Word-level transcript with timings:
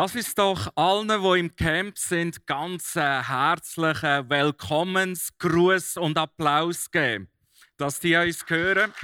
Lass 0.00 0.14
uns 0.14 0.32
doch 0.32 0.70
allen, 0.76 1.08
die 1.08 1.40
im 1.40 1.56
Camp 1.56 1.98
sind, 1.98 2.46
ganz 2.46 2.94
äh, 2.94 3.00
herzlichen 3.00 4.30
Willkommensgruß 4.30 5.96
und 5.96 6.16
Applaus 6.16 6.88
geben, 6.88 7.28
dass 7.78 7.98
die 7.98 8.14
uns 8.14 8.44
hören. 8.46 8.94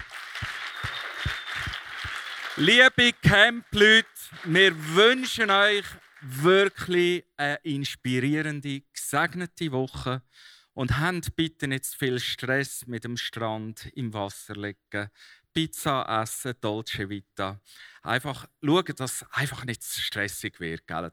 Liebe 2.54 3.12
Camp-Leute, 3.20 4.06
wir 4.44 4.72
wünschen 4.94 5.50
euch 5.50 5.84
wirklich 6.20 7.24
eine 7.38 7.58
inspirierende, 7.64 8.82
gesegnete 8.92 9.72
Woche 9.72 10.22
und 10.74 11.00
habt 11.00 11.34
bitte 11.34 11.66
nicht 11.66 11.86
zu 11.86 11.98
viel 11.98 12.20
Stress 12.20 12.86
mit 12.86 13.02
dem 13.02 13.16
Strand 13.16 13.90
im 13.94 14.14
Wasser 14.14 14.54
liegen. 14.54 15.10
Pizza 15.54 16.04
essen, 16.22 16.54
Dolce 16.60 17.08
Vita. 17.08 17.60
Einfach 18.02 18.46
schauen, 18.62 18.84
dass 18.96 19.22
es 19.22 19.26
einfach 19.30 19.64
nicht 19.64 19.82
stressig 19.84 20.58
wird. 20.60 20.86
Gell? 20.86 21.12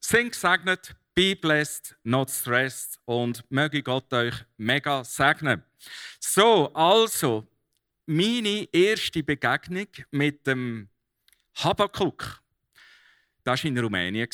Sind 0.00 0.32
gesegnet, 0.32 0.94
be 1.14 1.34
blessed, 1.34 1.96
not 2.04 2.30
stressed 2.30 3.00
und 3.04 3.44
möge 3.50 3.82
Gott 3.82 4.12
euch 4.14 4.34
mega 4.56 5.02
segnen. 5.02 5.64
So, 6.20 6.72
also, 6.72 7.48
meine 8.06 8.68
erste 8.72 9.22
Begegnung 9.22 9.88
mit 10.12 10.46
dem 10.46 10.88
Habakuk, 11.56 12.40
das 13.42 13.64
war 13.64 13.68
in 13.68 13.78
Rumänien. 13.78 14.28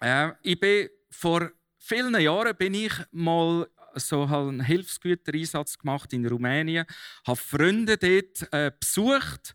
Äh, 0.00 0.32
ich 0.42 0.58
bin 0.58 0.88
vor 1.10 1.50
vielen 1.78 2.20
Jahren 2.20 2.56
bin 2.56 2.74
ich 2.74 2.92
mal 3.12 3.68
so 3.96 4.28
halt 4.28 4.48
einen 4.48 4.60
Hilfsgütereinsatz 4.64 5.78
gemacht 5.78 6.12
in 6.12 6.26
Rumänien, 6.26 6.86
habe 7.26 7.36
Freunde 7.36 7.96
dort 7.96 8.52
äh, 8.52 8.70
besucht 8.78 9.54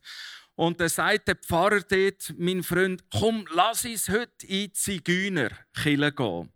und 0.55 0.79
dann 0.79 0.89
sagt 0.89 1.27
der 1.27 1.35
Pfarrer 1.35 1.81
dort, 1.81 2.33
mein 2.37 2.63
Freund, 2.63 3.03
komm, 3.11 3.45
lass 3.51 3.85
uns 3.85 4.09
heute 4.09 4.45
in 4.45 4.73
Zigeunerkille 4.73 6.11
gehen. 6.11 6.51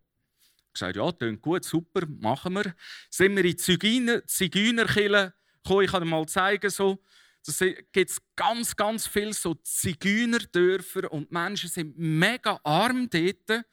Ich 0.73 0.79
sagte, 0.79 0.99
ja, 0.99 1.11
klingt 1.11 1.41
gut, 1.41 1.63
super, 1.63 2.05
machen 2.19 2.53
wir. 2.53 2.75
Sind 3.09 3.35
wir 3.35 3.45
in 3.45 3.57
Zigeuner, 3.57 4.25
Zigeunerkille 4.25 5.33
gekommen, 5.63 5.85
ich 5.85 5.91
kann 5.91 6.03
dir 6.03 6.09
mal 6.09 6.25
zeigen, 6.27 6.69
so. 6.69 7.01
Es 7.47 7.63
gibt 7.91 8.17
ganz, 8.35 8.75
ganz 8.75 9.07
viele 9.07 9.33
so 9.33 9.53
Zigeunerdörfer 9.53 11.11
und 11.11 11.31
Menschen 11.31 11.69
sind 11.69 11.97
mega 11.97 12.59
arm 12.63 13.07
dort. 13.09 13.65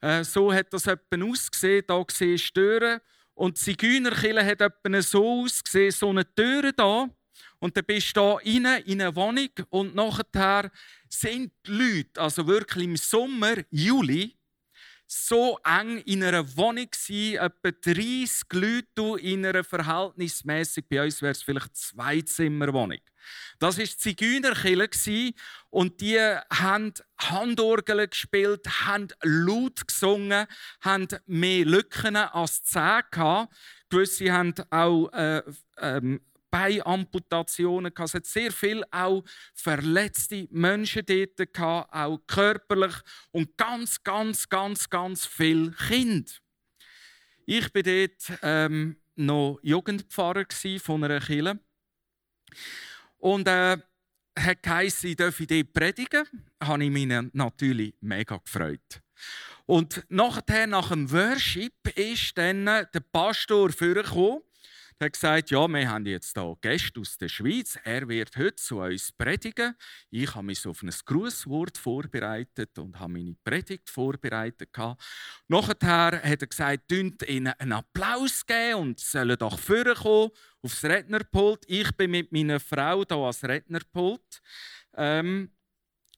Äh, 0.00 0.24
so 0.24 0.52
hat 0.52 0.72
das 0.72 0.86
etwa 0.86 1.24
ausgesehen. 1.24 1.84
Da 1.86 2.02
gesehen 2.02 2.38
Stören 2.38 3.00
und 3.40 3.56
die 3.56 3.74
Zigeunerkille 3.74 4.44
hat 4.44 4.60
etwa 4.60 5.00
so 5.00 5.44
ausgesehen, 5.44 5.90
so 5.90 6.10
eine 6.10 6.34
Tür 6.34 6.72
da. 6.72 7.08
Und 7.58 7.74
dann 7.74 7.84
bist 7.86 8.14
du 8.14 8.20
da 8.20 8.34
rein, 8.34 8.82
in 8.84 9.00
eine 9.00 9.16
Wohnung 9.16 9.48
und 9.70 9.94
nachher 9.94 10.70
sind 11.08 11.50
die 11.66 11.70
Leute, 11.70 12.20
also 12.20 12.46
wirklich 12.46 12.84
im 12.84 12.96
Sommer, 12.96 13.54
Juli, 13.70 14.36
so 15.12 15.58
eng 15.64 15.98
in 16.06 16.22
einer 16.22 16.56
Wohnung 16.56 16.88
gsi, 16.88 17.34
etwa 17.34 17.72
30 17.72 18.44
Leute 18.52 19.20
in 19.20 19.44
einer 19.44 19.64
verhältnismäßig, 19.64 20.84
bei 20.88 21.02
uns 21.02 21.20
wäre 21.20 21.32
es 21.32 21.42
vielleicht 21.42 21.76
zwei 21.76 22.20
Zimmerwohnung. 22.20 23.00
Das 23.58 23.76
war 23.76 23.84
die 23.84 23.96
Zigeunerkille 23.96 24.88
und 25.70 26.00
die 26.00 26.18
haben 26.20 26.94
Handorgeln 27.18 28.08
gespielt, 28.08 28.64
haben 28.86 29.08
laut 29.22 29.86
gesungen, 29.86 30.46
haben 30.80 31.08
mehr 31.26 31.64
Lücken 31.64 32.14
als 32.14 32.62
zehn 32.62 33.02
gehabt. 33.10 33.52
Gewisse 33.88 34.32
haben 34.32 34.54
auch 34.70 35.08
äh, 35.08 35.42
ähm, 35.78 36.20
Beiamputationen 36.50 37.94
gehabt. 37.94 38.10
Es 38.10 38.14
hat 38.14 38.26
sehr 38.26 38.52
viel 38.52 38.84
auch 38.90 39.24
verletzte 39.54 40.48
Menschen 40.50 41.04
dort 41.06 41.52
gehabt, 41.52 41.92
auch 41.94 42.18
körperlich 42.26 42.94
und 43.30 43.56
ganz, 43.56 44.02
ganz, 44.02 44.48
ganz, 44.48 44.88
ganz 44.88 45.26
viel 45.26 45.72
Kind. 45.72 46.40
Ich 47.46 47.72
bin 47.72 47.82
dort 47.82 48.38
ähm, 48.42 48.96
noch 49.16 49.58
Jugendpfarrer 49.62 50.44
von 50.82 51.04
einer 51.04 51.20
Kirche. 51.20 51.58
Und 53.18 53.46
äh, 53.48 53.76
hat 54.38 54.62
geheißen, 54.62 55.10
ich 55.10 55.16
dürfe 55.16 55.46
dort 55.46 55.72
predigen. 55.72 56.26
Habe 56.62 56.84
ich 56.84 56.90
mich 56.90 57.06
natürlich 57.32 57.94
mega 58.00 58.36
gefreut. 58.36 59.02
Und 59.66 60.04
nachher, 60.08 60.66
nach 60.66 60.88
dem 60.90 61.10
Worship, 61.10 61.74
ist 61.96 62.36
dann 62.36 62.64
der 62.64 63.00
Pastor 63.12 63.70
vorgekommen 63.70 64.40
er 65.00 65.06
hat 65.06 65.12
gesagt, 65.14 65.50
ja, 65.50 65.66
wir 65.66 65.88
haben 65.88 66.04
jetzt 66.04 66.36
hier 66.36 66.56
Gäste 66.60 67.00
aus 67.00 67.16
der 67.16 67.30
Schweiz. 67.30 67.78
Er 67.84 68.06
wird 68.06 68.36
heute 68.36 68.56
zu 68.56 68.80
uns 68.80 69.10
predigen. 69.12 69.74
Ich 70.10 70.34
habe 70.34 70.44
mich 70.44 70.66
auf 70.66 70.82
ein 70.82 70.90
Grußwort 70.90 71.78
vorbereitet 71.78 72.78
und 72.78 73.00
habe 73.00 73.14
meine 73.14 73.34
Predigt 73.42 73.88
vorbereitet. 73.88 74.68
Nachher 75.48 76.22
hat 76.22 76.42
er 76.42 76.46
gesagt, 76.46 76.90
dünnt 76.90 77.26
ihnen 77.26 77.54
einen 77.58 77.72
Applaus 77.72 78.44
geben 78.44 78.80
und 78.80 79.00
sollen 79.00 79.38
doch 79.38 79.58
vorkommen 79.58 80.32
aufs 80.60 80.84
Rednerpult. 80.84 81.64
Ich 81.66 81.90
bin 81.96 82.10
mit 82.10 82.30
meiner 82.30 82.60
Frau 82.60 83.02
hier 83.08 83.16
ans 83.16 83.42
Rednerpult 83.42 84.42
ähm, 84.96 85.50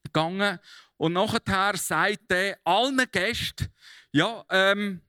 gegangen. 0.03 0.59
Und 0.97 1.13
nachher 1.13 1.77
sagt 1.77 2.31
er 2.31 2.57
allen 2.65 3.01
Gästen, 3.09 3.67
ja, 4.11 4.43
ähm, 4.49 5.01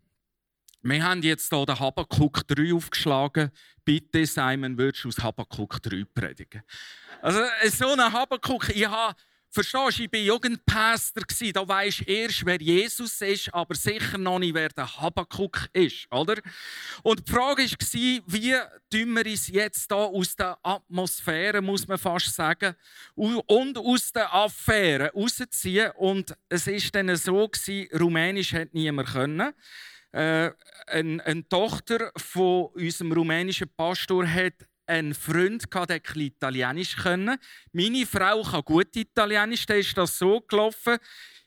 wir 0.84 1.02
haben 1.02 1.22
jetzt 1.22 1.48
hier 1.48 1.64
den 1.64 1.80
Habakkuk 1.80 2.46
3 2.46 2.74
aufgeschlagen. 2.74 3.50
Bitte, 3.86 4.26
Simon, 4.26 4.76
würdest 4.76 5.04
du 5.04 5.08
aus 5.08 5.18
Habakkuk 5.18 5.82
3 5.82 6.04
predigen? 6.14 6.62
Also, 7.22 7.40
so 7.70 7.88
ein 7.88 8.12
Habakkuk, 8.12 8.68
ich 8.68 8.86
habe, 8.86 9.16
verstehst 9.48 9.98
du, 9.98 10.02
ich 10.02 10.12
war 10.12 10.20
Jugendpastor, 10.20 11.22
da 11.54 11.66
weisst 11.66 12.00
du 12.00 12.04
erst, 12.04 12.44
wer 12.44 12.60
Jesus 12.60 13.18
ist, 13.22 13.54
aber 13.54 13.74
sicher 13.74 14.18
noch 14.18 14.38
nicht, 14.38 14.52
wer 14.52 14.68
der 14.68 15.00
Habakkuk 15.00 15.68
ist, 15.72 16.06
oder? 16.10 16.34
Und 17.02 17.26
die 17.26 17.32
Frage 17.32 17.62
war, 17.62 18.22
wie 18.26 18.54
tun 18.90 19.14
wir 19.14 19.24
uns 19.24 19.48
jetzt 19.48 19.90
hier 19.90 19.96
aus 19.96 20.36
der 20.36 20.58
Atmosphäre, 20.62 21.62
muss 21.62 21.88
man 21.88 21.96
fast 21.96 22.34
sagen, 22.34 22.74
und 23.14 23.78
aus 23.78 24.12
der 24.12 24.34
Affäre 24.34 25.12
rausziehen? 25.14 25.92
Und 25.96 26.34
es 26.50 26.66
war 26.66 27.02
dann 27.02 27.16
so, 27.16 27.50
Rumänisch 27.98 28.52
hätte 28.52 28.76
niemand 28.76 29.08
können. 29.08 29.54
Äh, 30.14 30.52
eine, 30.86 31.26
eine, 31.26 31.48
Tochter 31.48 32.12
von 32.16 32.66
unserem 32.74 33.10
rumänischen 33.10 33.68
Pastor 33.76 34.24
hat 34.28 34.52
einen 34.86 35.12
Freund 35.12 35.68
gehabt, 35.68 35.90
der 35.90 36.00
Italienisch 36.14 36.94
können. 36.94 37.36
Meine 37.72 38.06
Frau 38.06 38.42
kann 38.42 38.62
gut 38.62 38.94
Italienisch, 38.94 39.66
da 39.66 39.74
ist 39.74 39.98
das 39.98 40.16
so 40.16 40.40
gelaufen. 40.40 40.98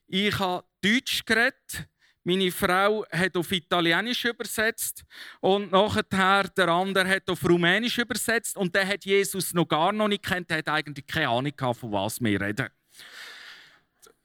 Ich 0.08 0.38
habe 0.38 0.66
Deutsch 0.84 1.24
geredet. 1.24 1.88
Meine 2.26 2.52
Frau 2.52 3.06
hat 3.10 3.38
auf 3.38 3.50
Italienisch 3.54 4.26
übersetzt 4.26 5.06
und 5.40 5.72
nachher 5.72 6.04
der 6.50 6.68
andere 6.68 7.08
hat 7.08 7.30
auf 7.30 7.42
Rumänisch 7.48 8.00
übersetzt 8.00 8.58
und 8.58 8.76
der 8.76 8.86
hat 8.86 9.06
Jesus 9.06 9.54
noch 9.54 9.66
gar 9.66 9.94
noch 9.94 10.10
nicht 10.10 10.24
kennt, 10.24 10.50
der 10.50 10.58
hat 10.58 10.68
eigentlich 10.68 11.08
keine 11.08 11.30
Ahnung 11.30 11.54
gehabt, 11.56 11.80
von 11.80 11.94
was 11.94 12.20
wir 12.20 12.42
reden. 12.42 12.68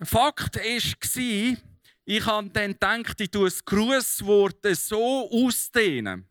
Fakt 0.03 0.57
war, 0.57 1.57
ich 2.05 2.25
habe 2.27 2.51
dann 2.51 2.73
gedacht, 2.73 3.21
ich 3.21 3.31
tue 3.31 3.45
das 3.45 3.65
Grußwort 3.65 4.67
so 4.73 5.31
ausdehnen, 5.31 6.29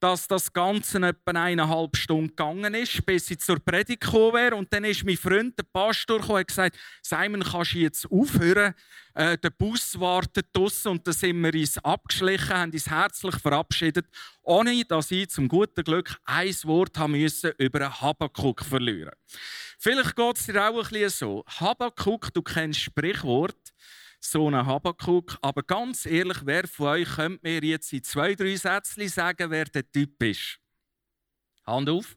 dass 0.00 0.28
das 0.28 0.52
Ganze 0.52 0.98
etwa 0.98 1.30
eineinhalb 1.30 1.96
Stunden 1.96 2.28
gegangen 2.28 2.74
ist, 2.74 3.04
bis 3.06 3.30
ich 3.30 3.38
zur 3.38 3.58
Predigt 3.58 4.02
gekommen 4.02 4.34
wäre. 4.34 4.56
Und 4.56 4.72
dann 4.72 4.84
ist 4.84 5.04
mein 5.04 5.16
Freund, 5.16 5.56
der 5.58 5.64
Pastor, 5.64 6.20
gekommen 6.20 6.40
und 6.40 6.48
gesagt, 6.48 6.76
Simon, 7.02 7.42
kannst 7.42 7.74
du 7.74 7.78
jetzt 7.78 8.10
aufhören? 8.10 8.74
Äh, 9.14 9.38
der 9.38 9.50
Bus 9.50 9.98
wartet 9.98 10.48
draussen 10.52 10.92
und 10.92 11.06
dann 11.06 11.14
sind 11.14 11.40
wir 11.40 11.54
uns 11.54 11.78
abgeschlichen, 11.78 12.50
haben 12.50 12.72
uns 12.72 12.90
herzlich 12.90 13.36
verabschiedet, 13.36 14.06
ohne 14.42 14.84
dass 14.84 15.10
ich 15.10 15.30
zum 15.30 15.48
guten 15.48 15.82
Glück 15.82 16.18
ein 16.26 16.54
Wort 16.64 16.98
haben 16.98 17.12
müssen 17.12 17.52
über 17.56 17.80
einen 17.80 18.00
Habakuk 18.00 18.62
verlieren. 18.62 19.14
Vielleicht 19.78 20.16
geht 20.16 20.36
es 20.36 20.46
dir 20.46 20.68
auch 20.68 20.76
ein 20.76 20.90
bisschen 20.90 21.10
so. 21.10 21.44
Habakuk, 21.46 22.34
du 22.34 22.42
kennst 22.42 22.80
Sprichwort, 22.80 23.72
so 24.20 24.48
ein 24.48 24.66
Habakuk. 24.66 25.38
Aber 25.42 25.62
ganz 25.62 26.06
ehrlich, 26.06 26.38
wer 26.44 26.66
von 26.66 26.88
euch 26.88 27.08
könnte 27.16 27.40
mir 27.42 27.62
jetzt 27.62 27.92
in 27.92 28.02
zwei, 28.02 28.34
drei 28.34 28.56
Sätzen 28.56 29.08
sagen, 29.08 29.50
wer 29.50 29.64
der 29.66 29.90
Typ 29.90 30.22
ist? 30.22 30.58
Hand 31.66 31.88
auf. 31.88 32.16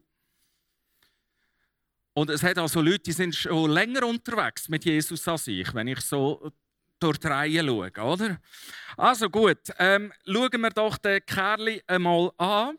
Und 2.13 2.29
es 2.29 2.43
hat 2.43 2.57
also 2.57 2.81
Leute, 2.81 2.99
die 2.99 3.11
sind 3.11 3.35
schon 3.35 3.71
länger 3.71 4.05
unterwegs 4.05 4.67
mit 4.67 4.83
Jesus 4.83 5.27
als 5.27 5.47
ich, 5.47 5.73
wenn 5.73 5.87
ich 5.87 6.01
so 6.01 6.51
durch 6.99 7.17
die 7.17 7.27
Reihe 7.27 7.65
schaue, 7.65 7.91
oder? 7.91 8.41
Also 8.97 9.29
gut, 9.29 9.59
ähm, 9.77 10.11
schauen 10.25 10.61
wir 10.61 10.69
doch 10.71 10.97
den 10.97 11.25
Kerl 11.25 11.81
einmal 11.87 12.31
an. 12.37 12.77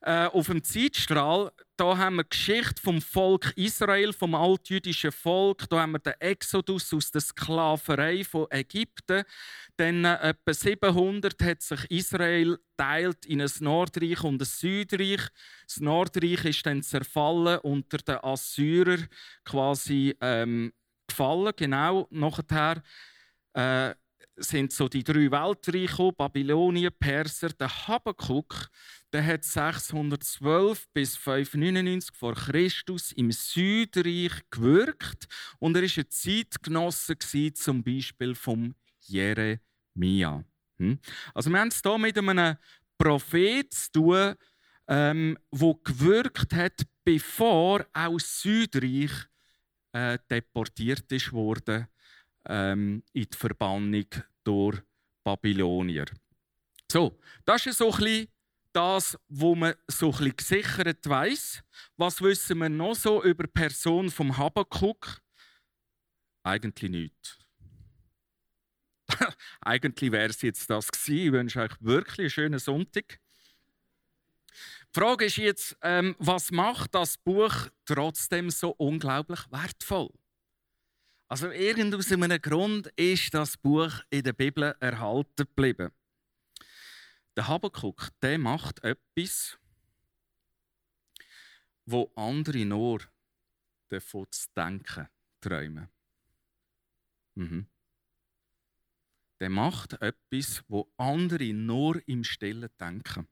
Äh, 0.00 0.26
auf 0.26 0.46
dem 0.46 0.62
Zeitstrahl, 0.62 1.50
da 1.76 1.98
haben 1.98 2.16
wir 2.16 2.22
die 2.22 2.28
Geschichte 2.28 2.80
vom 2.80 3.02
Volk 3.02 3.52
Israel, 3.56 4.12
vom 4.12 4.36
altjüdischen 4.36 5.10
Volk. 5.10 5.68
Da 5.68 5.80
haben 5.80 5.92
wir 5.92 5.98
den 5.98 6.14
Exodus 6.20 6.94
aus 6.94 7.10
der 7.10 7.20
Sklaverei 7.20 8.22
von 8.22 8.46
Ägypten. 8.50 9.24
Dann 9.76 10.04
äh, 10.04 10.30
etwa 10.30 10.54
700 10.54 11.42
hat 11.42 11.62
sich 11.62 11.90
Israel 11.90 12.60
teilt 12.76 13.26
in 13.26 13.42
ein 13.42 13.50
Nordreich 13.58 14.22
und 14.22 14.40
ein 14.40 14.44
Südreich. 14.44 15.22
Das 15.66 15.80
Nordreich 15.80 16.44
ist 16.44 16.64
dann 16.64 16.82
zerfallen 16.82 17.58
unter 17.58 17.98
den 17.98 18.22
Assyrern 18.22 19.08
quasi 19.44 20.16
ähm, 20.20 20.72
gefallen. 21.08 21.52
Genau 21.56 22.06
nachher 22.10 22.84
äh, 23.54 23.94
sind 24.36 24.72
so 24.72 24.88
die 24.88 25.02
drei 25.02 25.30
Weltreiche, 25.30 26.12
Babylonien, 26.12 26.92
Perser, 26.98 27.50
der 27.50 27.88
Habakuk 27.88 28.68
der 29.12 29.24
hat 29.24 29.44
612 29.44 30.88
bis 30.92 31.16
599 31.16 32.14
vor 32.14 32.34
Christus 32.34 33.12
im 33.12 33.32
Südreich 33.32 34.32
gewirkt 34.50 35.26
und 35.58 35.76
er 35.76 35.82
ist 35.82 35.98
ein 35.98 36.10
Zeitgenosse 36.10 37.16
zum 37.54 37.82
Beispiel 37.82 38.34
vom 38.34 38.74
Jeremia. 39.00 40.44
Hm? 40.78 40.98
Also 41.34 41.50
wir 41.50 41.58
haben 41.58 41.68
es 41.68 41.80
hier 41.82 41.98
mit 41.98 42.18
einem 42.18 42.56
Prophet 42.98 43.72
zu 43.72 43.92
tun, 43.92 44.34
ähm, 44.88 45.38
wo 45.50 45.74
gewirkt 45.74 46.54
hat, 46.54 46.82
bevor 47.04 47.86
auch 47.92 48.18
Südreich 48.18 49.10
äh, 49.92 50.18
deportiert 50.30 51.10
ist 51.12 51.32
worden 51.32 51.86
ähm, 52.46 53.02
in 53.12 53.24
die 53.24 53.36
Verbannung 53.36 54.06
durch 54.44 54.80
Babylonier. 55.24 56.06
So, 56.90 57.18
das 57.44 57.66
ist 57.66 57.78
so 57.78 57.92
ein 57.92 57.98
bisschen 57.98 58.28
das, 58.72 59.18
wo 59.28 59.54
man 59.54 59.74
so 59.88 60.12
ein 60.12 60.36
gesichert 60.36 61.08
weiß. 61.08 61.62
Was 61.96 62.20
wissen 62.20 62.58
wir 62.58 62.68
noch 62.68 62.94
so 62.94 63.22
über 63.22 63.44
die 63.44 63.50
Person 63.52 64.10
vom 64.10 64.36
Habakuk? 64.36 65.20
Eigentlich 66.42 66.90
nichts. 66.90 67.38
Eigentlich 69.60 70.12
wäre 70.12 70.30
es 70.30 70.42
jetzt 70.42 70.68
das 70.70 70.90
gewesen. 70.90 71.26
Ich 71.26 71.32
wünsche 71.32 71.60
euch 71.60 71.72
wirklich 71.80 72.18
einen 72.18 72.30
schönen 72.30 72.58
Sonntag. 72.58 73.18
Die 74.94 75.00
Frage 75.00 75.26
ist 75.26 75.36
jetzt, 75.36 75.76
ähm, 75.82 76.16
was 76.18 76.50
macht 76.50 76.94
das 76.94 77.18
Buch 77.18 77.68
trotzdem 77.84 78.50
so 78.50 78.70
unglaublich 78.70 79.40
wertvoll? 79.50 80.10
Also 81.28 81.50
irgend 81.50 81.94
aus 81.94 82.10
einem 82.10 82.40
Grund 82.40 82.86
ist 82.96 83.34
das 83.34 83.58
Buch 83.58 83.92
in 84.08 84.22
der 84.22 84.32
Bibel 84.32 84.74
erhalten 84.80 85.28
geblieben. 85.36 85.90
Der 87.38 87.46
Habakuk, 87.46 88.08
der 88.20 88.36
macht 88.36 88.82
etwas, 88.82 89.60
wo 91.86 92.10
andere 92.16 92.64
nur 92.64 93.00
davon 93.90 94.26
zu 94.32 94.48
denken 94.56 95.08
träumen. 95.40 95.88
Mhm. 97.36 97.68
Der 99.38 99.50
macht 99.50 99.92
etwas, 100.02 100.64
wo 100.66 100.92
andere 100.96 101.52
nur 101.52 102.02
im 102.08 102.24
Stillen 102.24 102.70
denken. 102.80 103.28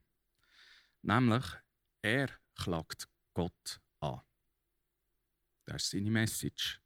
Nämlich, 1.02 1.44
er 2.00 2.31
klagt 2.55 3.09
Gott 3.35 3.81
an. 3.99 4.20
Das 5.64 5.82
ist 5.82 5.91
seine 5.91 6.12
Message. 6.12 6.81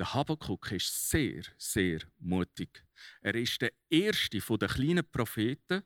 Der 0.00 0.12
Habakuk 0.12 0.72
ist 0.72 1.10
sehr, 1.10 1.44
sehr 1.56 2.00
mutig. 2.18 2.84
Er 3.20 3.36
ist 3.36 3.62
der 3.62 3.72
erste 3.88 4.40
der 4.58 4.68
kleinen 4.68 5.08
Propheten, 5.08 5.84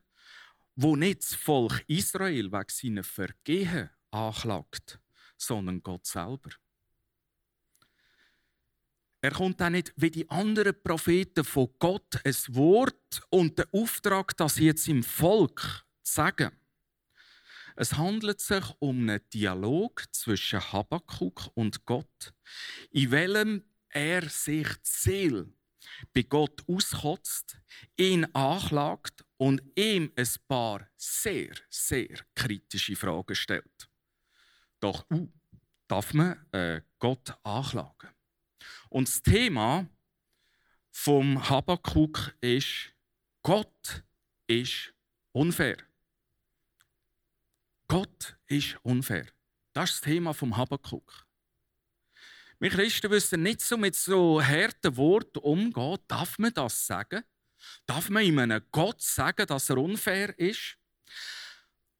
wo 0.81 0.95
nicht 0.95 1.23
das 1.23 1.35
Volk 1.35 1.83
Israel 1.87 2.53
wegen 2.53 2.69
seiner 2.69 3.03
Vergehen 3.03 3.89
anklagt, 4.11 4.97
sondern 5.35 5.83
Gott 5.83 6.05
selber. 6.05 6.51
Er 9.19 9.31
kommt 9.31 9.61
auch 9.61 9.69
nicht 9.69 9.91
wie 9.97 10.09
die 10.09 10.29
anderen 10.29 10.81
Propheten 10.81 11.43
von 11.43 11.67
Gott 11.79 12.21
ein 12.23 12.55
Wort 12.55 13.21
und 13.29 13.59
den 13.59 13.65
Auftrag, 13.73 14.37
das 14.37 14.57
jetzt 14.57 14.87
im 14.87 15.03
Volk 15.03 15.85
sagen. 16.01 16.57
Es 17.75 17.97
handelt 17.97 18.39
sich 18.39 18.63
um 18.79 19.01
einen 19.01 19.19
Dialog 19.33 20.05
zwischen 20.13 20.61
Habakkuk 20.61 21.49
und 21.55 21.85
Gott, 21.85 22.33
in 22.91 23.11
welchem 23.11 23.65
er 23.89 24.29
sich 24.29 24.81
Ziel 24.83 25.53
bei 26.13 26.23
Gott 26.23 26.63
auskotzt, 26.67 27.57
ihn 27.97 28.25
anklagt 28.33 29.25
und 29.37 29.61
ihm 29.75 30.11
ein 30.15 30.27
paar 30.47 30.87
sehr, 30.95 31.53
sehr 31.69 32.19
kritische 32.35 32.95
Fragen 32.95 33.35
stellt. 33.35 33.89
Doch 34.79 35.05
uh, 35.11 35.29
darf 35.87 36.13
man 36.13 36.45
äh, 36.51 36.81
Gott 36.99 37.37
anklagen? 37.43 38.09
Und 38.89 39.07
das 39.07 39.21
Thema 39.21 39.87
vom 40.91 41.49
Habakkuk 41.49 42.35
ist, 42.41 42.93
Gott 43.43 44.03
ist 44.47 44.93
unfair. 45.31 45.77
Gott 47.87 48.37
ist 48.47 48.77
unfair. 48.83 49.25
Das 49.73 49.89
ist 49.91 49.95
das 49.97 50.01
Thema 50.01 50.33
vom 50.33 50.55
Habakkuk. 50.55 51.28
Wir 52.61 52.69
Christen 52.69 53.09
wissen 53.09 53.41
nicht 53.41 53.61
so 53.61 53.77
mit 53.77 53.95
so 53.95 54.43
harten 54.43 54.97
Worten 54.97 55.39
umgehen. 55.39 55.97
Darf 56.09 56.37
man 56.39 56.53
das 56.53 56.85
sagen? 56.85 57.23
Darf 57.85 58.09
man 58.09 58.21
einem 58.21 58.61
Gott 58.71 59.01
sagen, 59.01 59.47
dass 59.47 59.69
er 59.69 59.77
unfair 59.77 60.37
ist? 60.37 60.77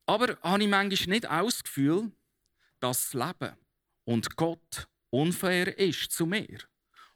Aber 0.05 0.37
habe 0.41 0.63
ich 0.63 0.69
manchmal 0.69 1.15
nicht 1.15 1.29
auch 1.29 1.45
das 1.45 1.63
Gefühl, 1.63 2.11
dass 2.81 3.11
das 3.11 3.13
Leben 3.13 3.55
und 4.03 4.35
Gott 4.35 4.89
unfair 5.09 5.77
ist 5.77 6.11
zu 6.11 6.25
mir? 6.25 6.59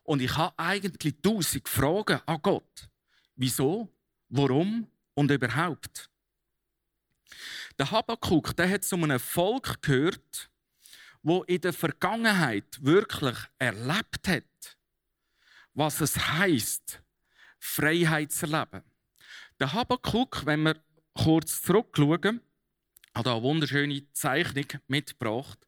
Und 0.04 0.22
ich 0.22 0.38
habe 0.38 0.58
eigentlich 0.58 1.16
tausend 1.22 1.68
Fragen 1.68 2.22
an 2.26 2.42
Gott. 2.42 2.90
Wieso? 3.36 3.90
Warum? 4.30 4.88
Und 5.16 5.32
überhaupt? 5.32 6.10
Der 7.78 7.92
Habakkuk 7.92 8.56
der 8.56 8.70
hat 8.70 8.86
zu 8.86 8.96
einem 8.96 9.20
Volk 9.20 9.82
gehört, 9.82 10.50
wo 11.24 11.44
in 11.44 11.62
der 11.62 11.74
Vergangenheit 11.74 12.84
wirklich 12.84 13.38
erlebt 13.58 14.28
hat, 14.28 14.78
was 15.74 16.02
es 16.02 16.18
heißt, 16.18 17.02
Freiheit 17.60 18.32
zu 18.32 18.46
erleben. 18.46 18.84
Der 19.60 19.72
Habakkuk, 19.74 20.46
wenn 20.46 20.64
wir 20.64 20.76
kurz 21.14 21.62
zurückschauen, 21.62 22.42
hat 23.16 23.28
eine 23.28 23.42
wunderschöne 23.42 24.12
Zeichnung 24.12 24.66
mitgebracht. 24.88 25.60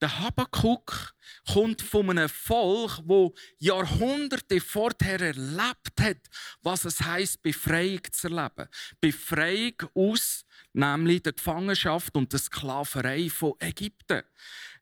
Der 0.00 0.18
Habakkuk 0.18 1.14
kommt 1.52 1.82
von 1.82 2.10
einem 2.10 2.28
Volk, 2.28 3.00
wo 3.04 3.34
Jahrhunderte 3.58 4.60
vorher 4.60 5.20
erlebt 5.20 6.00
hat, 6.00 6.18
was 6.62 6.84
es 6.84 7.00
heißt, 7.00 7.42
Befreiung 7.42 8.00
zu 8.10 8.28
erleben. 8.28 8.68
Befreiung 9.00 9.74
aus 9.94 10.44
nämlich 10.72 11.22
der 11.22 11.32
Gefangenschaft 11.32 12.16
und 12.16 12.32
der 12.32 12.40
Sklaverei 12.40 13.28
von 13.28 13.54
Ägypten. 13.58 14.22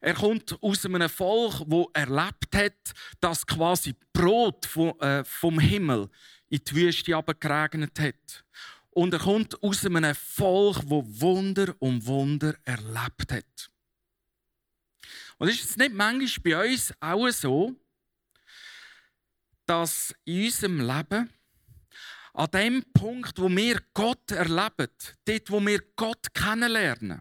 Er 0.00 0.14
kommt 0.14 0.57
aus 0.62 0.85
einem 0.87 1.09
Volk, 1.09 1.62
wo 1.67 1.90
erlebt 1.93 2.55
hat, 2.55 2.93
dass 3.21 3.47
quasi 3.47 3.97
Brot 4.12 4.67
vom, 4.67 4.99
äh, 5.00 5.25
vom 5.25 5.59
Himmel 5.59 6.09
in 6.49 6.61
die 6.64 6.75
Wüste 6.75 7.23
geregnet 7.40 7.99
hat. 7.99 8.45
Und 8.90 9.12
er 9.12 9.21
kommt 9.21 9.61
aus 9.62 9.85
einem 9.85 10.14
Volk, 10.14 10.78
wo 10.85 11.05
Wunder 11.05 11.75
um 11.81 12.05
Wunder 12.07 12.55
erlebt 12.64 13.33
hat. 13.33 13.71
Und 15.38 15.49
ist 15.49 15.64
es 15.64 15.76
nicht 15.76 15.95
manchmal 15.95 16.43
bei 16.43 16.71
uns 16.71 16.93
auch 17.00 17.28
so, 17.31 17.75
dass 19.67 20.14
in 20.25 20.45
unserem 20.45 20.81
Leben 20.81 21.31
an 22.35 22.50
dem 22.52 22.85
Punkt, 22.93 23.38
wo 23.38 23.49
wir 23.49 23.81
Gott 23.93 24.31
erleben, 24.31 24.88
dort, 25.25 25.50
wo 25.50 25.64
wir 25.64 25.83
Gott 25.95 26.33
kennenlernen, 26.35 27.21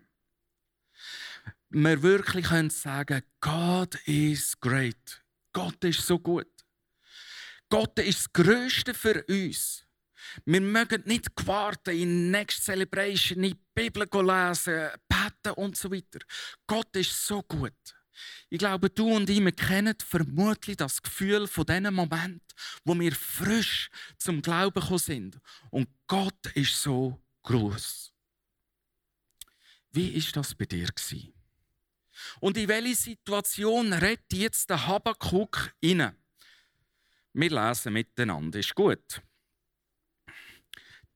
wir 1.83 2.01
wirklich 2.01 2.45
können 2.45 2.69
sagen, 2.69 3.21
God 3.39 3.95
is 4.05 4.59
great. 4.59 5.23
Gott 5.53 5.83
ist 5.83 6.05
so 6.05 6.17
gut. 6.17 6.47
Gott 7.69 7.99
ist 7.99 8.19
das 8.19 8.33
Größte 8.33 8.93
für 8.93 9.23
uns. 9.25 9.83
Wir 10.45 10.61
mögen 10.61 11.03
nicht 11.05 11.27
warten 11.45 11.91
in 11.91 12.31
Next 12.31 12.63
Celebration, 12.63 13.43
in 13.43 13.51
die 13.51 13.59
Bibel 13.73 14.07
lesen, 14.11 14.89
beten 15.07 15.53
und 15.55 15.77
so 15.77 15.91
weiter. 15.91 16.19
Gott 16.65 16.95
ist 16.95 17.27
so 17.27 17.43
gut. 17.43 17.73
Ich 18.49 18.57
glaube, 18.57 18.89
du 18.89 19.15
und 19.15 19.29
ich, 19.29 19.39
wir 19.39 19.51
kennen 19.51 19.95
vermutlich 20.03 20.77
das 20.77 21.01
Gefühl 21.01 21.47
von 21.47 21.65
diesem 21.65 21.93
Moment, 21.93 22.41
wo 22.83 22.97
wir 22.99 23.13
frisch 23.13 23.89
zum 24.17 24.41
Glauben 24.41 24.79
gekommen 24.79 24.99
sind. 24.99 25.39
Und 25.69 25.87
Gott 26.07 26.47
ist 26.55 26.81
so 26.81 27.21
groß. 27.43 28.11
Wie 29.91 30.09
ist 30.09 30.35
das 30.35 30.55
bei 30.55 30.65
dir 30.65 30.87
gewesen? 30.87 31.36
Und 32.39 32.57
in 32.57 32.67
welche 32.67 32.95
Situation 32.95 33.93
redet 33.93 34.33
jetzt 34.33 34.69
der 34.69 34.87
Habakkuk 34.87 35.73
inne? 35.79 36.15
Wir 37.33 37.49
lesen 37.49 37.93
miteinander, 37.93 38.59
ist 38.59 38.73
gut. 38.73 39.21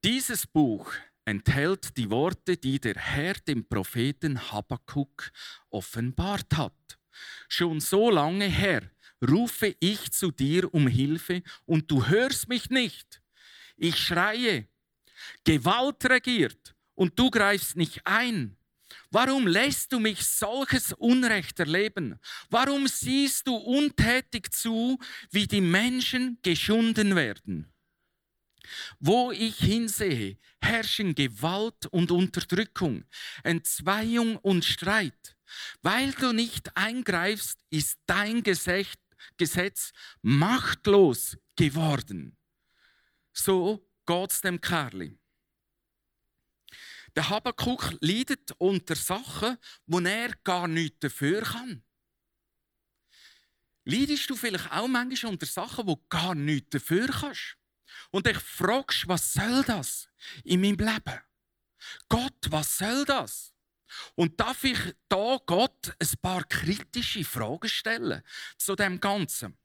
Dieses 0.04 0.48
Buch 0.48 0.94
enthält 1.26 1.96
die 1.98 2.10
Worte, 2.10 2.58
die 2.58 2.80
der 2.80 2.96
Herr 2.96 3.34
dem 3.34 3.68
Propheten 3.68 4.52
Habakkuk 4.52 5.32
offenbart 5.70 6.58
hat. 6.58 7.00
Schon 7.48 7.80
so 7.80 8.10
lange 8.10 8.46
her 8.46 8.90
rufe 9.28 9.76
ich 9.80 10.12
zu 10.12 10.32
dir 10.32 10.74
um 10.74 10.88
Hilfe 10.88 11.44
und 11.66 11.90
du 11.92 12.08
hörst 12.08 12.50
mich 12.50 12.70
nicht. 12.70 13.22
Ich 13.78 13.98
schreie, 13.98 14.68
Gewalt 15.44 16.04
regiert 16.06 16.76
und 16.96 17.18
du 17.18 17.30
greifst 17.30 17.76
nicht 17.76 18.06
ein. 18.06 18.58
Warum 19.14 19.46
lässt 19.46 19.92
du 19.92 20.00
mich 20.00 20.26
solches 20.26 20.94
Unrecht 20.94 21.60
erleben? 21.60 22.18
Warum 22.50 22.88
siehst 22.88 23.46
du 23.46 23.56
untätig 23.56 24.54
zu, 24.54 24.98
wie 25.32 25.48
die 25.48 25.60
Menschen 25.60 26.40
geschunden 26.42 27.16
werden? 27.18 27.74
Wo 29.02 29.32
ich 29.32 29.58
hinsehe, 29.58 30.38
herrschen 30.62 31.14
Gewalt 31.14 31.88
und 31.88 32.10
Unterdrückung, 32.10 33.04
Entzweiung 33.44 34.38
und 34.38 34.64
Streit. 34.64 35.36
Weil 35.82 36.14
du 36.14 36.32
nicht 36.32 36.78
eingreifst, 36.78 37.60
ist 37.70 38.00
dein 38.06 38.42
Gesetz 38.44 39.92
machtlos 40.22 41.38
geworden. 41.58 42.38
So 43.34 43.86
geht's 44.06 44.40
dem 44.40 44.62
Kerli. 44.62 45.21
Der 47.16 47.30
Habakuk 47.30 47.94
leidet 48.00 48.52
unter 48.58 48.96
Sachen, 48.96 49.58
wo 49.86 50.00
er 50.00 50.34
gar 50.44 50.68
nichts 50.68 51.00
dafür 51.00 51.42
kann. 51.42 51.84
Leidest 53.84 54.30
du 54.30 54.36
vielleicht 54.36 54.72
auch 54.72 54.88
manchmal 54.88 55.34
unter 55.34 55.46
Sachen, 55.46 55.88
wo 55.88 55.98
gar 56.10 56.36
nichts 56.36 56.70
dafür 56.70 57.08
kannst? 57.08 57.58
Und 58.12 58.26
dich 58.26 58.38
fragst, 58.38 59.08
was 59.08 59.34
soll 59.34 59.64
das 59.64 60.08
in 60.44 60.62
meinem 60.62 60.78
Leben? 60.78 61.20
Gott, 62.08 62.38
was 62.50 62.78
soll 62.78 63.06
das? 63.06 63.54
Und 64.16 64.40
darf 64.40 64.64
ich 64.64 64.80
da 65.10 65.38
Gott 65.46 65.96
ein 66.00 66.18
paar 66.22 66.44
kritische 66.46 67.26
Fragen 67.26 67.68
stellen 67.68 68.22
zu 68.58 68.76
dem 68.76 69.00
Ganzen? 69.00 69.58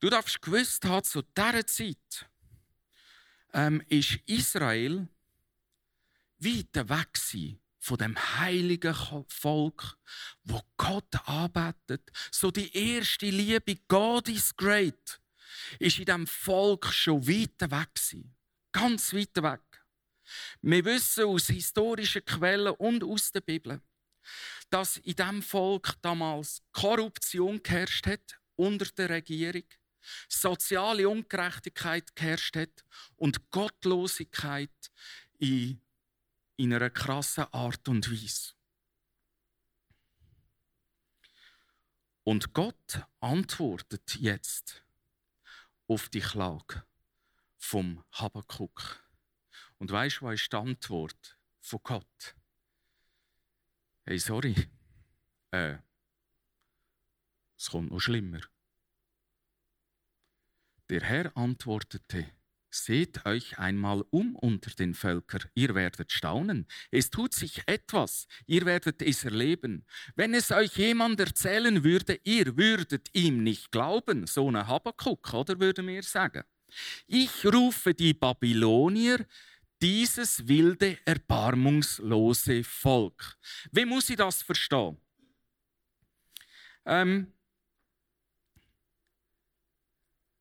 Du 0.00 0.08
darfst 0.08 0.40
gewusst 0.40 0.84
haben, 0.84 1.04
zu 1.04 1.22
dieser 1.22 1.66
Zeit 1.66 2.30
ähm, 3.52 3.82
ist 3.88 4.18
Israel 4.26 5.08
weit 6.40 6.88
weg 6.88 7.16
sein 7.16 7.60
von 7.78 7.96
dem 7.96 8.16
heiligen 8.38 8.94
Volk, 9.28 9.98
wo 10.44 10.60
Gott 10.76 11.14
arbeitet. 11.24 12.10
So 12.30 12.50
die 12.50 12.74
erste 12.76 13.30
Liebe, 13.30 13.76
God 13.88 14.28
is 14.28 14.54
great, 14.54 15.20
ist 15.78 15.98
in 15.98 16.04
dem 16.04 16.26
Volk 16.26 16.92
schon 16.92 17.26
weit 17.26 17.60
weg 17.60 17.94
gewesen. 17.94 18.36
Ganz 18.72 19.14
weit 19.14 19.36
weg. 19.42 19.62
Wir 20.62 20.84
wissen 20.84 21.24
aus 21.24 21.46
historischen 21.46 22.24
Quellen 22.24 22.74
und 22.74 23.02
aus 23.02 23.32
der 23.32 23.40
Bibel, 23.40 23.80
dass 24.68 24.98
in 24.98 25.16
dem 25.16 25.42
Volk 25.42 25.94
damals 26.02 26.62
Korruption 26.72 27.62
geherrscht 27.62 28.06
hat 28.06 28.38
unter 28.56 28.86
der 28.92 29.08
Regierung, 29.08 29.64
soziale 30.28 31.08
Ungerechtigkeit 31.08 32.14
geherrscht 32.14 32.56
hat 32.56 32.84
und 33.16 33.50
Gottlosigkeit 33.50 34.70
in, 35.38 35.80
in 36.60 36.74
einer 36.74 36.90
krassen 36.90 37.46
Art 37.52 37.88
und 37.88 38.10
Weise. 38.12 38.52
Und 42.22 42.52
Gott 42.52 43.06
antwortet 43.20 44.16
jetzt 44.16 44.84
auf 45.88 46.10
die 46.10 46.20
Klage 46.20 46.84
vom 47.56 48.04
Habakuk. 48.12 49.02
Und 49.78 49.90
weißt 49.90 50.20
du, 50.20 50.26
was 50.26 50.34
ist 50.34 50.52
die 50.52 50.56
Antwort 50.58 51.38
von 51.60 51.80
Gott? 51.82 52.36
Hey, 54.04 54.18
sorry, 54.18 54.54
äh, 55.52 55.78
es 57.56 57.70
kommt 57.70 57.90
noch 57.90 58.00
schlimmer. 58.00 58.40
Der 60.90 61.00
Herr 61.00 61.34
antwortete, 61.34 62.30
Seht 62.72 63.26
euch 63.26 63.58
einmal 63.58 64.04
um 64.10 64.36
unter 64.36 64.70
den 64.70 64.94
Völkern, 64.94 65.50
ihr 65.54 65.74
werdet 65.74 66.12
staunen. 66.12 66.68
Es 66.92 67.10
tut 67.10 67.34
sich 67.34 67.62
etwas, 67.66 68.28
ihr 68.46 68.64
werdet 68.64 69.02
es 69.02 69.24
erleben. 69.24 69.84
Wenn 70.14 70.34
es 70.34 70.52
euch 70.52 70.76
jemand 70.76 71.18
erzählen 71.18 71.82
würde, 71.82 72.20
ihr 72.22 72.56
würdet 72.56 73.08
ihm 73.12 73.42
nicht 73.42 73.72
glauben, 73.72 74.28
so 74.28 74.48
ein 74.48 74.68
Habakuk, 74.68 75.34
oder 75.34 75.58
würde 75.58 75.82
mir 75.82 76.04
sagen. 76.04 76.44
Ich 77.08 77.44
rufe 77.44 77.92
die 77.92 78.14
Babylonier, 78.14 79.26
dieses 79.82 80.46
wilde, 80.46 80.98
erbarmungslose 81.04 82.62
Volk. 82.62 83.36
Wie 83.72 83.84
muss 83.84 84.10
ich 84.10 84.16
das 84.16 84.42
verstehen? 84.42 84.96
Ähm, 86.84 87.32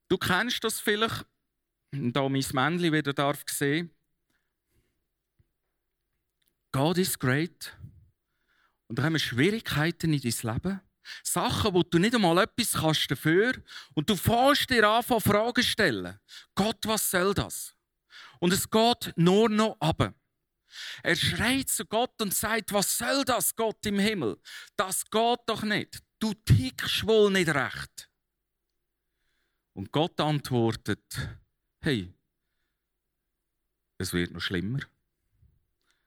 du 0.09 0.17
kennst 0.17 0.63
das 0.63 0.79
vielleicht 0.79 1.25
da 1.91 2.29
mein 2.29 2.45
Männchen 2.53 2.93
wieder 2.93 3.13
darf 3.13 3.43
sehen. 3.47 3.91
God 6.71 6.97
is 6.97 7.17
great. 7.17 7.75
Und 8.87 8.99
da 8.99 9.09
wir 9.09 9.19
Schwierigkeiten 9.19 10.13
in 10.13 10.21
deinem 10.21 10.53
Leben. 10.53 10.81
Sachen, 11.23 11.73
wo 11.73 11.83
du 11.83 11.97
nicht 11.97 12.13
einmal 12.13 12.37
etwas 12.37 12.73
kannst 12.73 13.09
dafür. 13.09 13.53
Und 13.95 14.09
du 14.09 14.15
fährst 14.15 14.69
dir 14.69 14.87
an, 14.87 15.03
Fragen 15.03 15.63
stellen. 15.63 16.19
Gott, 16.55 16.85
was 16.85 17.09
soll 17.09 17.33
das? 17.33 17.75
Und 18.39 18.53
es 18.53 18.69
geht 18.69 19.13
nur 19.15 19.49
noch 19.49 19.77
ab. 19.79 20.13
Er 21.01 21.15
schreit 21.15 21.69
zu 21.69 21.85
Gott 21.85 22.21
und 22.21 22.33
sagt, 22.33 22.71
was 22.71 22.97
soll 22.97 23.23
das, 23.25 23.55
Gott 23.55 23.83
im 23.85 23.97
Himmel? 23.97 24.37
Das 24.75 25.09
geht 25.09 25.39
doch 25.47 25.63
nicht. 25.63 25.99
Du 26.19 26.33
tickst 26.33 27.07
wohl 27.07 27.31
nicht 27.31 27.49
recht. 27.49 28.09
Und 29.73 29.91
Gott 29.91 30.19
antwortet, 30.19 31.03
hey, 31.81 32.13
es 33.97 34.13
wird 34.13 34.31
noch 34.31 34.41
schlimmer. 34.41 34.79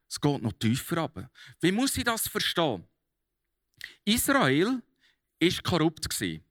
Es 0.08 0.20
geht 0.20 0.42
noch 0.42 0.52
tiefer 0.52 0.98
ab. 0.98 1.30
Wie 1.60 1.72
muss 1.72 1.96
ich 1.96 2.04
das 2.04 2.28
verstehen? 2.28 2.86
Israel 4.04 4.82
war 5.40 5.62
korrupt. 5.62 6.20
Und 6.20 6.44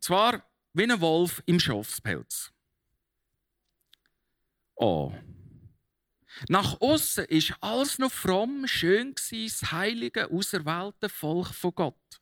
zwar 0.00 0.42
wie 0.72 0.84
ein 0.84 1.00
Wolf 1.00 1.42
im 1.46 1.58
Schafspelz. 1.58 2.52
Oh. 4.76 5.14
Nach 6.48 6.80
außen 6.80 7.26
ist 7.26 7.54
alles 7.60 7.98
noch 7.98 8.12
fromm, 8.12 8.66
schön 8.66 9.14
das 9.14 9.72
heilige, 9.72 10.30
auserwählte 10.30 11.08
Volk 11.08 11.54
von 11.54 11.74
Gott. 11.74 12.20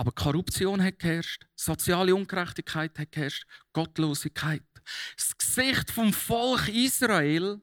Aber 0.00 0.12
Korruption 0.12 0.82
hat 0.82 0.98
geherrscht, 0.98 1.44
soziale 1.54 2.14
Ungerechtigkeit 2.14 2.98
hat 2.98 3.12
geherrscht, 3.12 3.44
Gottlosigkeit. 3.74 4.62
Das 5.14 5.36
Gesicht 5.36 5.90
vom 5.90 6.14
Volk 6.14 6.68
Israel 6.68 7.60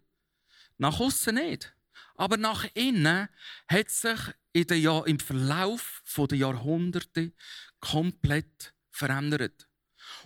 nach 0.78 1.00
außen 1.00 1.34
nicht, 1.34 1.76
aber 2.14 2.38
nach 2.38 2.64
innen 2.76 3.28
hat 3.68 3.90
sich 3.90 4.20
in 4.54 4.68
der 4.68 4.80
Jahr, 4.80 5.08
im 5.08 5.20
Verlauf 5.20 6.04
der 6.16 6.38
Jahrhunderte 6.38 7.34
komplett 7.80 8.72
verändert. 8.92 9.68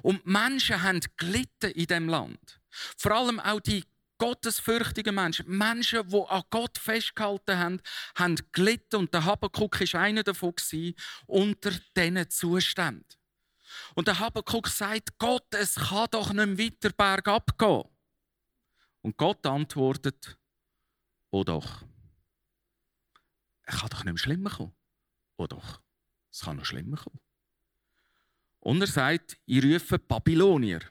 Und 0.02 0.26
Menschen 0.28 0.82
haben 0.82 1.00
gelitten 1.16 1.72
in 1.72 1.86
dem 1.86 2.10
Land. 2.10 2.60
Vor 2.98 3.14
allem 3.14 3.40
auch 3.40 3.62
die 3.62 3.86
gottesfürchtigen 4.22 5.16
Menschen, 5.16 5.48
Menschen, 5.48 6.08
die 6.08 6.24
an 6.28 6.44
Gott 6.52 6.78
festgehalten 6.78 7.58
haben, 7.58 7.82
haben 8.14 8.36
gelitten. 8.52 8.98
Und 8.98 9.14
der 9.16 9.26
Habakkuk 9.26 9.80
war 9.80 10.02
einer 10.02 10.22
davon, 10.22 10.54
unter 11.26 11.72
diesen 11.98 12.30
Zuständen. 12.30 13.08
Und 13.96 14.08
der 14.08 14.20
Habakkuk 14.20 14.68
sagt, 14.68 15.18
Gott, 15.18 15.52
es 15.56 15.74
kann 15.74 16.08
doch 16.12 16.34
nicht 16.34 16.60
weiter 16.60 16.94
bergab 16.96 17.58
gehen. 17.58 17.84
Und 19.02 19.18
Gott 19.18 19.44
antwortet, 19.48 20.38
oh 21.32 21.44
doch. 21.44 21.84
Es 23.64 23.80
kann 23.80 23.90
doch 23.90 24.04
nicht 24.04 24.14
mehr 24.14 24.18
schlimmer 24.20 24.52
kommen. 24.52 24.76
Oh 25.38 25.48
doch, 25.48 25.82
es 26.30 26.42
kann 26.42 26.58
noch 26.58 26.66
schlimmer 26.66 26.98
kommen. 26.98 27.20
Und 28.60 28.82
er 28.82 28.88
sagt, 28.88 29.40
ich 29.48 29.64
rufe 29.64 29.98
Babylonier. 29.98 30.82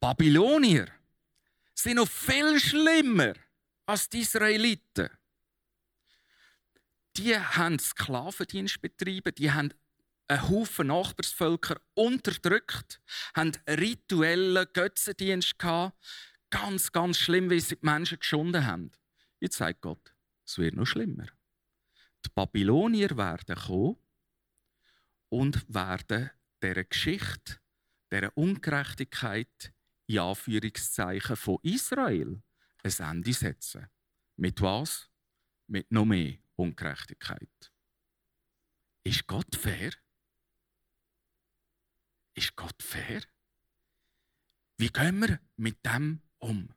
Babylonier 0.00 0.88
sind 1.74 1.96
noch 1.96 2.08
viel 2.08 2.58
schlimmer 2.60 3.34
als 3.86 4.08
die 4.08 4.20
Israeliten. 4.20 5.10
die 7.16 7.38
haben 7.38 7.78
Sklavendienst 7.78 8.80
betrieben, 8.80 9.34
die 9.34 9.52
haben 9.52 9.72
einen 10.28 10.48
Haufen 10.48 10.88
Nachbarsvölker 10.88 11.80
unterdrückt, 11.94 13.00
haben 13.36 13.52
rituellen 13.68 14.66
Götzendienst 14.72 15.58
gehabt. 15.58 15.96
Ganz, 16.50 16.92
ganz 16.92 17.18
schlimm, 17.18 17.50
wie 17.50 17.60
sie 17.60 17.76
die 17.76 17.86
Menschen 17.86 18.18
geschunden 18.18 18.64
haben. 18.66 18.92
Jetzt 19.40 19.56
sagt 19.58 19.82
Gott, 19.82 20.14
es 20.46 20.58
wird 20.58 20.74
noch 20.74 20.86
schlimmer. 20.86 21.26
Die 22.24 22.30
Babylonier 22.34 23.16
werden 23.16 23.56
kommen 23.56 23.96
und 25.28 25.64
werden 25.72 26.30
dieser 26.62 26.84
Geschichte, 26.84 27.58
dieser 28.10 28.36
Ungerechtigkeit, 28.36 29.73
in 30.06 30.18
Anführungszeichen 30.18 31.36
von 31.36 31.58
Israel, 31.62 32.42
ein 32.82 32.92
Ende 32.98 33.32
setzen. 33.32 33.88
Mit 34.36 34.60
was? 34.60 35.08
Mit 35.66 35.90
noch 35.90 36.04
mehr 36.04 36.38
Ungerechtigkeit. 36.56 37.72
Ist 39.02 39.26
Gott 39.26 39.54
fair? 39.54 39.92
Ist 42.34 42.56
Gott 42.56 42.82
fair? 42.82 43.22
Wie 44.76 44.88
gehen 44.88 45.20
wir 45.20 45.40
mit 45.56 45.84
dem 45.86 46.20
um? 46.38 46.74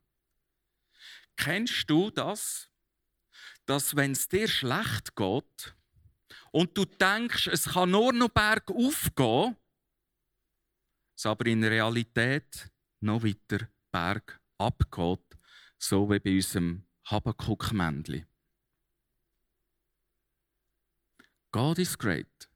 Kennst 1.36 1.89
du 1.89 2.10
das, 2.12 2.69
dass 3.65 3.96
wenn 3.96 4.12
es 4.12 4.27
dir 4.27 4.48
schlecht 4.48 5.15
geht 5.15 5.75
und 6.51 6.77
du 6.77 6.86
denkst, 6.86 7.48
es 7.48 7.65
kann 7.65 7.91
nur 7.91 8.13
noch 8.13 8.29
bergauf 8.29 9.10
gehen, 9.15 9.55
es 11.15 11.25
aber 11.25 11.46
in 11.48 11.63
Realität 11.63 12.72
noch 13.00 13.24
weiter 13.24 13.70
bergab 13.92 14.92
geht, 14.92 15.39
so 15.77 16.10
wie 16.10 16.20
bei 16.20 16.36
unserem 16.36 16.88
Habakuk-Männchen? 17.06 18.25
God 21.51 21.80
is 21.80 21.98
great. 21.98 22.50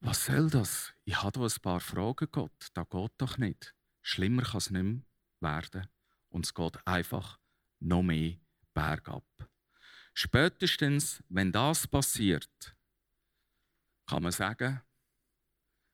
Was 0.00 0.26
soll 0.26 0.50
das? 0.50 0.92
Ich 1.04 1.22
habe 1.22 1.38
da 1.38 1.46
ein 1.46 1.62
paar 1.62 1.80
Fragen, 1.80 2.28
Gott. 2.32 2.70
Das 2.74 2.88
geht 2.88 3.12
doch 3.18 3.38
nicht. 3.38 3.74
Schlimmer 4.00 4.42
kann 4.42 4.58
es 4.58 4.70
nicht 4.70 4.82
mehr 4.82 5.02
werden. 5.40 5.88
Und 6.28 6.44
es 6.46 6.54
geht 6.54 6.86
einfach 6.86 7.38
noch 7.78 8.02
mehr 8.02 8.36
bergab. 8.74 9.24
Spätestens, 10.14 11.22
wenn 11.28 11.52
das 11.52 11.86
passiert, 11.86 12.76
kann 14.06 14.24
man 14.24 14.32
sagen, 14.32 14.82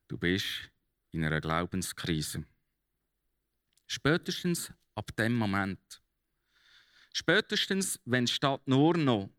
du 0.07 0.17
bist 0.17 0.71
in 1.11 1.23
einer 1.23 1.39
Glaubenskrise. 1.39 2.45
Spätestens 3.89 4.71
ab 4.95 5.15
dem 5.17 5.35
Moment. 5.35 6.01
Spätestens, 7.11 7.99
wenn 8.05 8.27
statt 8.27 8.61
nur 8.65 8.95
noch, 8.95 9.29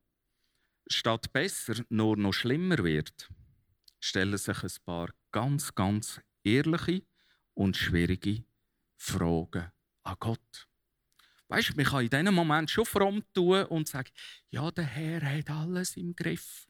statt 0.89 1.33
besser, 1.33 1.85
nur 1.89 2.17
noch 2.17 2.35
schlimmer 2.35 2.79
wird 2.79 3.31
stellen 4.01 4.39
sich 4.39 4.63
ein 4.63 4.85
paar 4.85 5.11
ganz, 5.31 5.75
ganz 5.75 6.21
ehrliche 6.43 7.03
und 7.55 7.77
schwierige 7.77 8.45
Fragen 8.97 9.71
an 10.03 10.17
Gott. 10.19 10.69
Weißt 11.49 11.71
du, 11.71 11.77
man 11.77 11.85
kann 11.85 12.05
in 12.05 12.11
diesem 12.11 12.35
Moment 12.35 12.71
schon 12.71 12.87
fromm 12.87 13.23
tun 13.35 13.65
und 13.67 13.89
sagen, 13.89 14.11
ja, 14.51 14.71
der 14.71 14.85
Herr 14.85 15.21
hat 15.21 15.51
alles 15.51 15.97
im 15.97 16.15
Griff. 16.17 16.67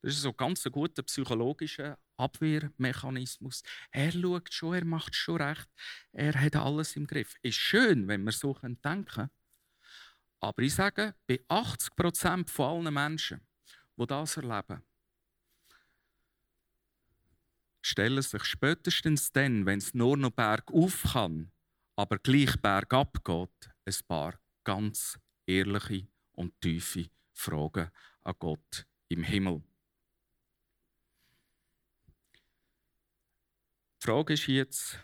Das 0.00 0.14
ist 0.14 0.22
so 0.22 0.32
ganz 0.32 0.64
ein 0.66 0.72
guter 0.72 1.02
psychologischer 1.02 1.98
Abwehrmechanismus. 2.16 3.62
Er 3.90 4.12
schaut 4.12 4.52
schon, 4.52 4.74
er 4.74 4.84
macht 4.84 5.14
schon 5.14 5.40
recht, 5.40 5.68
er 6.12 6.40
hat 6.40 6.56
alles 6.56 6.96
im 6.96 7.06
Griff. 7.06 7.34
Ist 7.42 7.56
schön, 7.56 8.08
wenn 8.08 8.24
wir 8.24 8.32
so 8.32 8.54
denken 8.62 9.04
können. 9.06 9.30
Aber 10.40 10.62
ich 10.62 10.74
sage, 10.74 11.14
bei 11.26 11.40
80 11.48 11.94
Prozent 11.94 12.50
von 12.50 12.86
allen 12.86 12.94
Menschen, 12.94 13.40
die 13.96 14.06
das 14.06 14.36
erleben, 14.36 14.82
stellen 17.82 18.22
sich 18.22 18.44
spätestens 18.44 19.32
dann, 19.32 19.66
wenn 19.66 19.78
es 19.78 19.94
nur 19.94 20.16
noch 20.16 20.30
bergauf 20.30 21.02
kann, 21.12 21.52
aber 21.96 22.18
gleich 22.18 22.56
bergab 22.60 23.24
geht, 23.24 23.70
ein 23.84 24.06
paar 24.08 24.40
ganz 24.64 25.18
ehrliche 25.46 26.08
und 26.32 26.60
tiefe 26.60 27.08
Fragen 27.32 27.90
an 28.22 28.34
Gott 28.38 28.86
im 29.08 29.22
Himmel. 29.22 29.62
Die 34.02 34.06
Frage 34.08 34.32
ist 34.34 34.48
jetzt, 34.48 34.98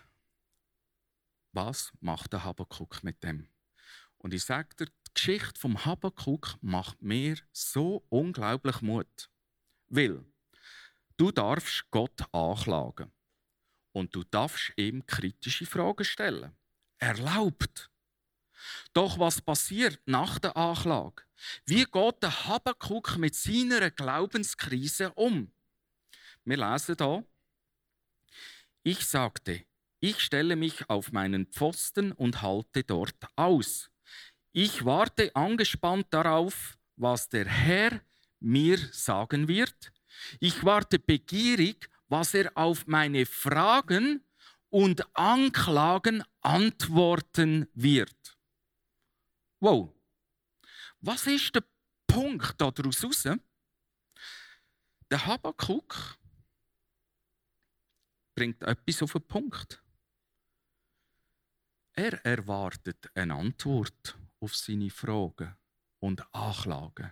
was 1.53 1.93
macht 2.01 2.33
der 2.33 2.43
Habakuk 2.43 3.01
mit 3.01 3.23
dem? 3.23 3.47
Und 4.17 4.33
ich 4.33 4.43
sage 4.43 4.75
dir, 4.75 4.87
die 4.87 5.13
Geschichte 5.13 5.57
vom 5.57 5.85
Habakuk 5.85 6.57
macht 6.59 7.01
mir 7.01 7.37
so 7.53 8.05
unglaublich 8.09 8.81
Mut. 8.81 9.29
Weil 9.87 10.25
Du 11.15 11.31
darfst 11.31 11.89
Gott 11.91 12.21
anklagen. 12.33 13.09
Und 13.93 14.13
du 14.13 14.25
darfst 14.25 14.73
ihm 14.75 15.05
kritische 15.05 15.65
Fragen 15.65 16.03
stellen. 16.03 16.57
Erlaubt. 16.97 17.89
Doch 18.91 19.17
was 19.17 19.41
passiert 19.41 20.01
nach 20.07 20.39
der 20.39 20.57
Anklage? 20.57 21.23
Wie 21.65 21.85
geht 21.85 22.21
der 22.21 22.47
Habakuk 22.47 23.15
mit 23.15 23.33
seiner 23.33 23.91
Glaubenskrise 23.91 25.13
um? 25.13 25.53
Wir 26.43 26.57
lesen 26.57 26.97
da. 26.97 27.23
Ich 28.83 29.05
sagte, 29.05 29.65
ich 29.99 30.21
stelle 30.21 30.55
mich 30.55 30.89
auf 30.89 31.11
meinen 31.11 31.47
Pfosten 31.47 32.13
und 32.13 32.41
halte 32.41 32.83
dort 32.83 33.27
aus. 33.35 33.91
Ich 34.53 34.85
warte 34.85 35.35
angespannt 35.35 36.07
darauf, 36.11 36.77
was 36.95 37.27
der 37.27 37.45
Herr 37.45 38.01
mir 38.39 38.77
sagen 38.91 39.47
wird. 39.47 39.91
Ich 40.39 40.63
warte 40.63 40.97
begierig, 40.97 41.89
was 42.07 42.33
er 42.33 42.51
auf 42.55 42.87
meine 42.87 43.25
Fragen 43.25 44.23
und 44.69 45.03
Anklagen 45.15 46.23
antworten 46.41 47.67
wird. 47.73 48.37
Wow. 49.59 49.93
Was 51.01 51.27
ist 51.27 51.55
der 51.55 51.63
Punkt 52.07 52.59
daraus 52.59 53.03
raus? 53.03 53.23
Der 55.11 55.25
Habakuk 55.25 56.18
bringt 58.39 58.63
etwas 58.63 59.03
auf 59.03 59.11
den 59.11 59.27
Punkt. 59.27 59.83
Er 61.91 62.25
erwartet 62.25 63.11
eine 63.13 63.35
Antwort 63.35 64.17
auf 64.39 64.55
seine 64.55 64.89
Fragen 64.89 65.57
und 65.99 66.25
Anklagen. 66.33 67.11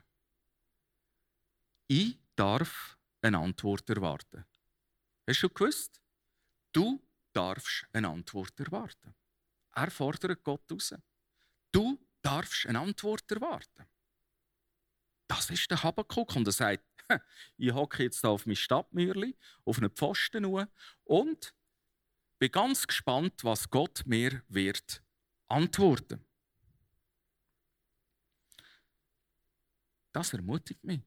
Ich 1.90 2.18
darf 2.34 2.98
eine 3.22 3.40
Antwort 3.40 3.90
erwarten. 3.90 4.46
Hast 5.28 5.44
du 5.44 5.50
gewusst? 5.50 6.02
Du 6.72 7.06
darfst 7.34 7.86
eine 7.92 8.08
Antwort 8.08 8.58
erwarten. 8.62 9.14
Er 9.76 9.92
fordert 9.92 10.42
Gott 10.46 10.72
raus. 10.72 10.96
Du 11.74 12.00
darfst 12.22 12.68
eine 12.68 12.80
Antwort 12.80 13.30
erwarten. 13.30 13.86
Das 15.28 15.50
ist 15.50 15.70
der 15.70 15.84
Habakuk. 15.84 16.38
Und 16.38 16.48
er 16.48 16.54
sagt, 16.54 16.86
ich 17.58 17.74
hocke 17.74 18.04
jetzt 18.04 18.26
auf 18.26 18.46
mein 18.46 18.56
Stadtmürli, 18.56 19.38
auf 19.66 19.78
einen 19.78 19.92
Pfosten 19.92 20.46
und 21.04 21.56
bin 22.40 22.52
ganz 22.52 22.88
gespannt, 22.88 23.44
was 23.44 23.70
Gott 23.70 24.04
mir 24.06 24.44
wird 24.48 25.04
antworten. 25.48 26.26
Das 30.12 30.34
ermutigt 30.34 30.84
mich 30.84 31.02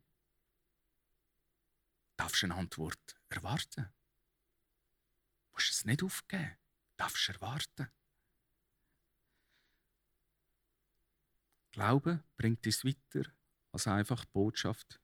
darfst 2.21 2.45
eine 2.45 2.55
Antwort 2.55 3.19
erwarten. 3.31 3.85
Du 5.45 5.53
musst 5.53 5.71
es 5.71 5.85
nicht 5.87 6.03
aufgeben, 6.03 6.51
du 6.51 6.97
darfst 6.99 7.29
erwarten. 7.31 7.91
Glaube 11.73 12.23
bringt 12.37 12.67
uns 12.67 12.85
weiter 12.85 13.31
als 13.73 13.87
einfach 13.87 14.27
Botschaft. 14.27 15.01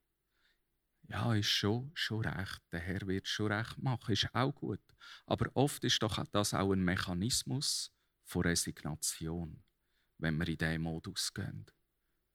Ja, 1.08 1.34
ist 1.34 1.46
schon, 1.46 1.92
schon 1.94 2.24
recht. 2.24 2.60
Der 2.72 2.80
Herr 2.80 3.06
wird 3.06 3.28
schon 3.28 3.52
recht 3.52 3.78
machen, 3.78 4.12
ist 4.12 4.28
auch 4.32 4.52
gut. 4.52 4.80
Aber 5.26 5.48
oft 5.54 5.84
ist 5.84 6.02
doch 6.02 6.24
das 6.32 6.52
auch 6.52 6.72
ein 6.72 6.84
Mechanismus 6.84 7.92
von 8.24 8.42
Resignation, 8.42 9.62
wenn 10.18 10.36
wir 10.36 10.48
in 10.48 10.58
diesen 10.58 10.82
Modus 10.82 11.32
gehen. 11.32 11.66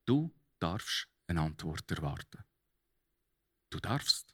Du 0.05 0.33
darfst 0.59 1.07
eine 1.27 1.41
Antwort 1.41 1.89
erwarten. 1.91 2.43
Du 3.69 3.79
darfst. 3.79 4.33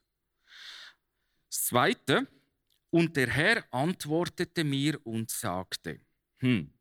Das 1.49 1.65
Zweite, 1.65 2.27
und 2.89 3.15
der 3.15 3.29
Herr 3.29 3.63
antwortete 3.73 4.63
mir 4.63 4.99
und 5.05 5.29
sagte, 5.29 5.99
hm, 6.37 6.73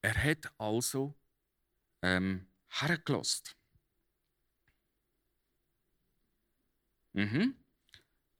er 0.00 0.14
hat 0.14 0.52
also 0.58 1.18
ähm, 2.02 2.48
hergelost. 2.68 3.56
Mhm. 7.12 7.54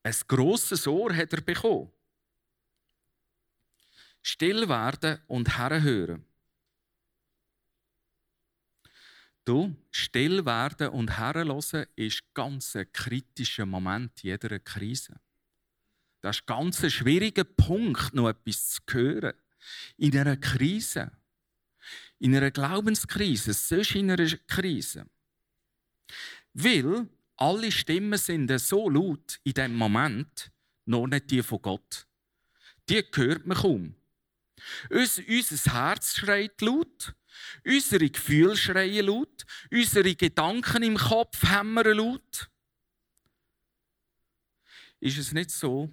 Ein 0.03 0.15
grosses 0.27 0.87
Ohr 0.87 1.15
hat 1.15 1.33
er 1.33 1.41
bekommen. 1.41 1.91
Still 4.23 4.69
werden 4.69 5.19
und 5.27 5.59
herhören. 5.59 6.25
Du, 9.45 9.75
still 9.91 10.45
werden 10.47 10.89
und 10.91 11.19
herhören 11.19 11.87
ist 11.97 12.23
ganz 12.33 12.77
ein 12.77 12.93
kritischer 12.93 13.67
Moment 13.67 14.23
jeder 14.23 14.59
Krise. 14.61 15.21
Das 16.21 16.37
ist 16.37 16.47
ganz 16.47 16.83
ein 16.85 16.91
schwieriger 16.91 17.43
Punkt, 17.43 18.15
noch 18.15 18.29
etwas 18.29 18.71
zu 18.71 18.81
hören. 18.89 19.35
In 19.97 20.17
einer 20.17 20.37
Krise. 20.37 21.11
In 22.21 22.37
einer 22.37 22.53
Glaubenskrise, 22.53 23.53
sonst 23.53 23.97
in 23.97 24.09
einer 24.13 24.29
Krise. 24.47 25.05
Weil 26.55 27.09
alle 27.43 27.73
Stimmen 27.73 28.19
sind 28.19 28.57
so 28.61 28.89
laut 28.89 29.41
in 29.43 29.55
dem 29.55 29.75
Moment, 29.75 30.53
noch 30.85 31.09
nicht 31.09 31.29
die 31.29 31.43
von 31.43 31.61
Gott. 31.61 32.07
Die 32.89 33.05
hört 33.15 33.47
man 33.47 33.57
kaum. 33.57 33.97
Unser 34.89 35.23
Herz 35.25 36.15
schreit 36.15 36.61
laut, 36.61 37.17
unsere 37.67 38.09
Gefühle 38.09 38.57
schreien 38.57 39.07
laut, 39.07 39.45
unsere 39.73 40.15
Gedanken 40.15 40.85
im 40.85 40.97
Kopf 40.97 41.43
hämmern 41.43 41.97
laut. 41.97 42.49
Ist 45.01 45.19
es 45.19 45.33
nicht 45.33 45.51
so, 45.51 45.91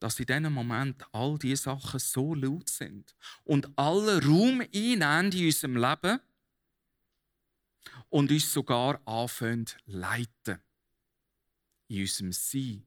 dass 0.00 0.18
in 0.18 0.26
diesem 0.26 0.52
Moment 0.52 1.04
all 1.12 1.38
diese 1.38 1.62
Sachen 1.62 2.00
so 2.00 2.34
laut 2.34 2.68
sind 2.68 3.14
und 3.44 3.70
alle 3.78 4.20
Raum 4.20 4.62
einnehmen 4.62 5.30
in 5.30 5.46
unserem 5.46 5.76
Leben 5.76 6.20
und 8.08 8.32
uns 8.32 8.52
sogar 8.52 9.00
anfangen 9.06 9.66
leiten 9.86 10.58
in 11.92 12.00
unserem 12.00 12.32
Sein, 12.32 12.86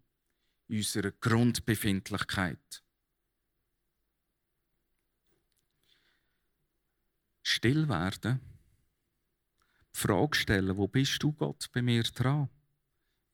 in 0.67 0.77
unserer 0.77 1.11
Grundbefindlichkeit. 1.11 2.83
Still 7.43 7.87
werden, 7.87 8.39
die 9.93 9.99
Frage 9.99 10.35
stellen, 10.35 10.75
wo 10.75 10.87
bist 10.87 11.21
du 11.21 11.31
Gott 11.33 11.69
bei 11.71 11.83
mir 11.83 12.01
dran? 12.03 12.49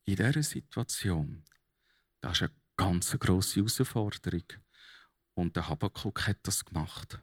In 0.04 0.18
dieser 0.18 0.44
Situation, 0.44 1.46
das 2.20 2.42
ist 2.42 2.42
eine 2.44 2.56
ganz 2.76 3.18
grosse 3.18 3.62
Herausforderung. 3.62 4.44
Und 5.34 5.56
der 5.56 5.70
Habakkuk 5.70 6.28
hat 6.28 6.40
das 6.44 6.66
gemacht. 6.66 7.18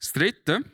Das 0.00 0.12
Dritte, 0.12 0.64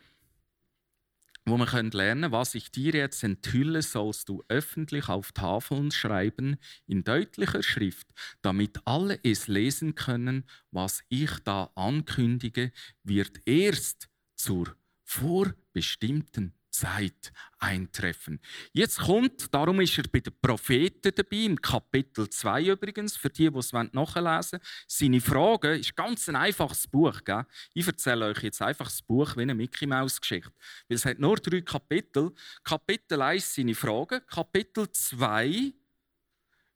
wo 1.46 1.56
wir 1.56 1.66
lernen 1.66 1.90
können, 1.90 2.32
was 2.32 2.54
ich 2.54 2.70
dir 2.70 2.92
jetzt 2.92 3.24
enthülle, 3.24 3.82
sollst 3.82 4.28
du 4.28 4.42
öffentlich 4.48 5.08
auf 5.08 5.32
Tafeln 5.32 5.90
schreiben 5.90 6.58
in 6.86 7.04
deutlicher 7.04 7.62
Schrift, 7.62 8.06
damit 8.42 8.80
alle 8.86 9.18
es 9.22 9.48
lesen 9.48 9.94
können, 9.94 10.44
was 10.70 11.02
ich 11.08 11.30
da 11.44 11.70
ankündige, 11.74 12.72
wird 13.02 13.40
erst 13.46 14.08
zur 14.36 14.76
vorbestimmten 15.04 16.54
Zeit 16.70 17.32
eintreffen. 17.58 18.40
Jetzt 18.72 19.00
kommt, 19.00 19.52
darum 19.52 19.80
ist 19.80 19.98
er 19.98 20.04
bei 20.10 20.20
den 20.20 20.32
Propheten 20.40 21.12
dabei, 21.14 21.36
im 21.36 21.60
Kapitel 21.60 22.28
2 22.28 22.66
übrigens, 22.66 23.16
für 23.16 23.28
die, 23.28 23.50
die 23.50 23.58
es 23.58 23.72
nachlesen 23.72 24.60
wollen. 24.60 24.62
Seine 24.86 25.20
Frage 25.20 25.76
ist 25.76 25.96
ganz 25.96 26.28
ein 26.28 26.36
einfaches 26.36 26.86
Buch. 26.86 27.22
Gell? 27.24 27.44
Ich 27.74 27.86
erzähle 27.86 28.26
euch 28.26 28.42
jetzt 28.42 28.62
einfach 28.62 28.86
das 28.86 29.02
Buch 29.02 29.36
wie 29.36 29.42
eine 29.42 29.54
Mickey 29.54 29.86
Maus 29.86 30.20
Geschichte. 30.20 30.52
Weil 30.88 30.96
es 30.96 31.04
hat 31.04 31.18
nur 31.18 31.36
drei 31.36 31.60
Kapitel. 31.60 32.32
Kapitel 32.64 33.20
1 33.20 33.54
seine 33.54 33.74
Fragen, 33.74 34.20
Kapitel 34.26 34.90
2, 34.90 35.72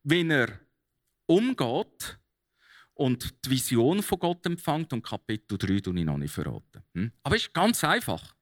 wie 0.03 0.29
er 0.29 0.61
umgeht 1.27 2.19
und 2.95 3.45
die 3.45 3.51
Vision 3.51 4.03
von 4.03 4.19
Gott 4.19 4.47
empfängt 4.47 4.93
und 4.93 5.03
Kapitel 5.03 5.59
3 5.59 5.81
tue 5.81 5.99
ich 5.99 6.05
noch 6.05 6.19
nicht 6.19 6.33
verraten. 6.33 6.83
Hm? 6.95 7.13
Aber 7.23 7.37
es 7.37 7.43
ist 7.43 7.55
ganz 7.55 7.83
einfach. 7.85 8.34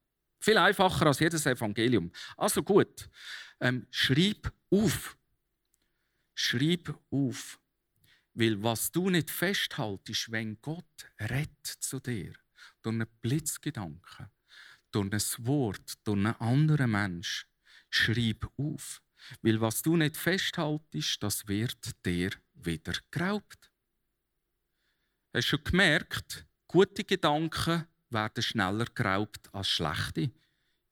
Viel 0.42 0.58
einfacher 0.58 1.06
als 1.06 1.20
jedes 1.20 1.46
Evangelium. 1.46 2.10
Also 2.36 2.64
gut, 2.64 3.08
ähm, 3.60 3.86
schreib 3.92 4.52
auf. 4.70 5.16
Schreib 6.34 6.98
auf. 7.12 7.60
Weil 8.34 8.60
was 8.60 8.90
du 8.90 9.08
nicht 9.08 9.30
festhaltest, 9.30 10.32
wenn 10.32 10.60
Gott 10.60 11.06
redet 11.20 11.64
zu 11.64 12.00
dir, 12.00 12.32
durch 12.82 12.94
einen 12.94 13.06
Blitzgedanken, 13.20 14.30
durch 14.90 15.12
ein 15.12 15.46
Wort, 15.46 15.94
durch 16.02 16.18
einen 16.18 16.34
anderen 16.40 16.90
Mensch, 16.90 17.46
schreib 17.88 18.50
auf. 18.56 19.00
Weil 19.42 19.60
was 19.60 19.82
du 19.82 19.96
nicht 19.96 20.16
festhaltest, 20.16 21.22
das 21.22 21.46
wird 21.46 22.04
dir 22.04 22.30
wieder 22.54 22.94
geraubt. 23.12 23.70
Hast 25.32 25.52
du 25.52 25.56
schon 25.56 25.64
gemerkt, 25.64 26.46
gute 26.66 27.04
Gedanken 27.04 27.86
werden 28.12 28.42
schneller 28.42 28.86
geraubt 28.94 29.48
als 29.52 29.68
schlechte. 29.68 30.30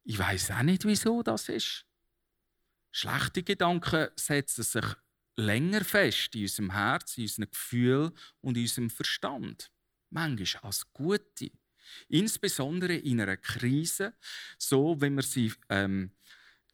Ich 0.05 0.19
weiß 0.19 0.53
auch 0.53 0.63
nicht, 0.63 0.85
wieso 0.85 1.23
das 1.23 1.49
ist. 1.49 1.87
Schlechte 2.91 3.43
Gedanken 3.43 4.09
setzen 4.17 4.63
sich 4.63 4.85
länger 5.37 5.85
fest 5.85 6.35
in 6.35 6.43
unserem 6.43 6.73
Herz, 6.73 7.17
in 7.17 7.25
unserem 7.25 7.51
Gefühl 7.51 8.13
und 8.41 8.57
in 8.57 8.65
unserem 8.65 8.91
Verstand. 8.91 9.71
Manchmal 10.11 10.65
als 10.65 10.93
gute. 10.93 11.51
Insbesondere 12.09 12.95
in 12.95 13.21
einer 13.21 13.37
Krise, 13.37 14.15
so 14.59 15.01
wie 15.01 15.11
wir 15.11 15.23
sie 15.23 15.53
ähm, 15.69 16.13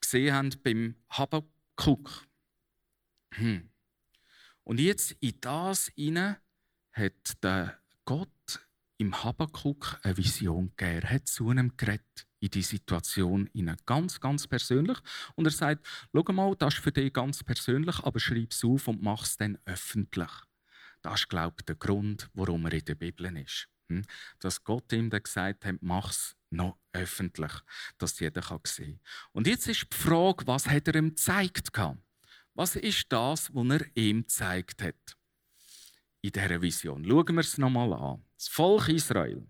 gesehen 0.00 0.34
haben 0.34 0.50
beim 0.62 0.96
Habakkuk. 1.10 2.26
Hm. 3.32 3.70
Und 4.64 4.80
jetzt 4.80 5.12
in 5.20 5.40
das 5.40 5.92
hinein 5.94 6.36
hat 6.92 7.42
der 7.42 7.78
Gott 8.04 8.30
im 8.98 9.24
Habakkuk 9.24 9.98
eine 10.02 10.16
Vision 10.16 10.72
gegeben. 10.76 11.02
Er 11.02 11.10
hat 11.10 11.28
zu 11.28 11.50
einem 11.50 11.76
geredet 11.76 12.26
in 12.40 12.50
die 12.50 12.62
Situation 12.62 13.48
hinein. 13.52 13.76
Ganz, 13.86 14.20
ganz 14.20 14.46
persönlich. 14.46 14.98
Und 15.34 15.46
er 15.46 15.50
sagt, 15.50 15.86
schau 16.14 16.32
mal, 16.32 16.54
das 16.56 16.74
ist 16.74 16.82
für 16.82 16.92
dich 16.92 17.12
ganz 17.12 17.42
persönlich, 17.42 17.98
aber 18.00 18.20
schreib 18.20 18.52
es 18.52 18.64
auf 18.64 18.88
und 18.88 19.02
mach 19.02 19.24
es 19.24 19.36
dann 19.36 19.58
öffentlich. 19.64 20.30
Das 21.02 21.20
ist, 21.20 21.28
glaube 21.28 21.56
ich, 21.58 21.66
der 21.66 21.76
Grund, 21.76 22.30
warum 22.34 22.66
er 22.66 22.72
in 22.72 22.84
der 22.84 22.94
Bibel 22.94 23.36
ist. 23.36 23.68
Hm? 23.88 24.02
Dass 24.40 24.64
Gott 24.64 24.92
ihm 24.92 25.10
dann 25.10 25.22
gesagt 25.22 25.64
hat, 25.64 25.76
mach 25.80 26.10
es 26.10 26.36
noch 26.50 26.78
öffentlich, 26.92 27.52
dass 27.98 28.18
jeder 28.18 28.42
sehen 28.64 28.64
kann. 28.64 29.00
Und 29.32 29.46
jetzt 29.46 29.68
ist 29.68 29.86
die 29.92 29.96
Frage, 29.96 30.46
was 30.46 30.68
hat 30.68 30.88
er 30.88 30.96
ihm 30.96 31.10
gezeigt? 31.10 31.70
Was 32.54 32.76
ist 32.76 33.12
das, 33.12 33.54
was 33.54 33.68
er 33.68 33.96
ihm 33.96 34.22
gezeigt 34.22 34.82
hat? 34.82 35.16
In 36.22 36.32
dieser 36.32 36.60
Vision. 36.60 37.04
Schauen 37.04 37.34
wir 37.34 37.40
es 37.40 37.58
nochmal 37.58 37.92
an. 37.92 38.25
Das 38.36 38.48
Volk 38.48 38.88
Israel 38.88 39.46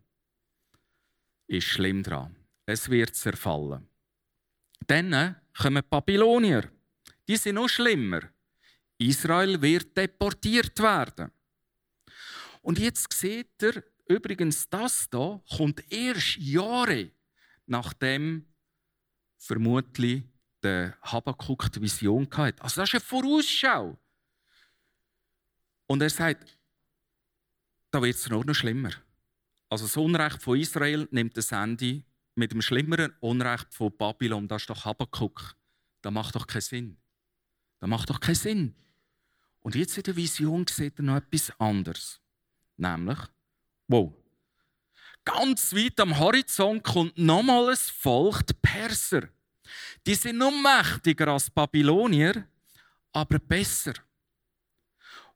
ist 1.47 1.65
schlimm 1.65 2.03
dran. 2.03 2.37
Es 2.67 2.89
wird 2.89 3.15
zerfallen. 3.15 3.89
Dann 4.87 5.37
kommen 5.57 5.83
die 5.83 5.89
Babylonier. 5.89 6.71
Die 7.29 7.37
sind 7.37 7.57
noch 7.57 7.69
schlimmer. 7.69 8.23
Israel 8.99 9.61
wird 9.61 9.97
deportiert 9.97 10.79
werden. 10.81 11.31
Und 12.63 12.79
jetzt 12.79 13.13
seht 13.13 13.63
ihr, 13.63 13.85
übrigens, 14.09 14.69
das 14.69 15.09
hier 15.11 15.43
kommt 15.57 15.93
erst 15.93 16.37
Jahre 16.37 17.11
nachdem 17.67 18.47
vermutlich 19.39 20.25
der 20.63 20.97
Habakkuk 21.03 21.71
die 21.73 21.83
Vision 21.83 22.29
hatte. 22.31 22.63
Also 22.63 22.81
das 22.81 22.89
ist 22.89 22.95
eine 22.95 23.01
Vorausschau. 23.01 23.99
Und 25.87 26.03
er 26.03 26.11
sagt, 26.11 26.56
da 27.97 28.03
wird 28.03 28.17
es 28.17 28.29
nur 28.29 28.45
noch 28.45 28.55
schlimmer. 28.55 28.91
Also 29.71 29.87
das 29.87 29.97
Unrecht 29.97 30.43
von 30.43 30.61
Israel 30.61 31.09
nimmt 31.13 31.35
das 31.35 31.51
Ende 31.51 32.03
mit 32.35 32.53
dem 32.53 32.61
schlimmeren 32.61 33.15
Unrecht 33.21 33.73
von 33.73 33.97
Babylon. 33.97 34.47
Das 34.47 34.63
ist 34.63 34.69
doch 34.69 34.85
Habakkuk. 34.85 35.57
Das 36.03 36.13
macht 36.13 36.35
doch 36.35 36.47
keinen 36.47 36.61
Sinn. 36.61 36.97
Das 37.81 37.89
macht 37.89 38.11
doch 38.11 38.21
keinen 38.21 38.35
Sinn. 38.35 38.75
Und 39.61 39.75
jetzt 39.77 39.97
in 39.97 40.03
der 40.03 40.15
Vision 40.15 40.67
sieht 40.67 40.99
er 40.99 41.05
noch 41.05 41.17
etwas 41.17 41.59
anderes. 41.59 42.21
Nämlich, 42.77 43.19
wow, 43.89 44.13
ganz 45.25 45.73
weit 45.73 45.99
am 45.99 46.19
Horizont 46.19 46.85
kommt 46.85 47.17
nochmal 47.17 47.71
ein 47.71 47.77
Volk, 47.77 48.47
die 48.47 48.55
Perser. 48.61 49.23
Die 50.07 50.15
sind 50.15 50.37
noch 50.37 50.53
mächtiger 50.53 51.29
als 51.29 51.49
Babylonier, 51.49 52.47
aber 53.13 53.39
besser. 53.39 53.95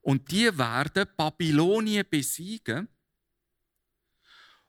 Und 0.02 0.30
die 0.30 0.56
werden 0.56 1.06
Babylonien 1.16 2.04
besiegen. 2.08 2.88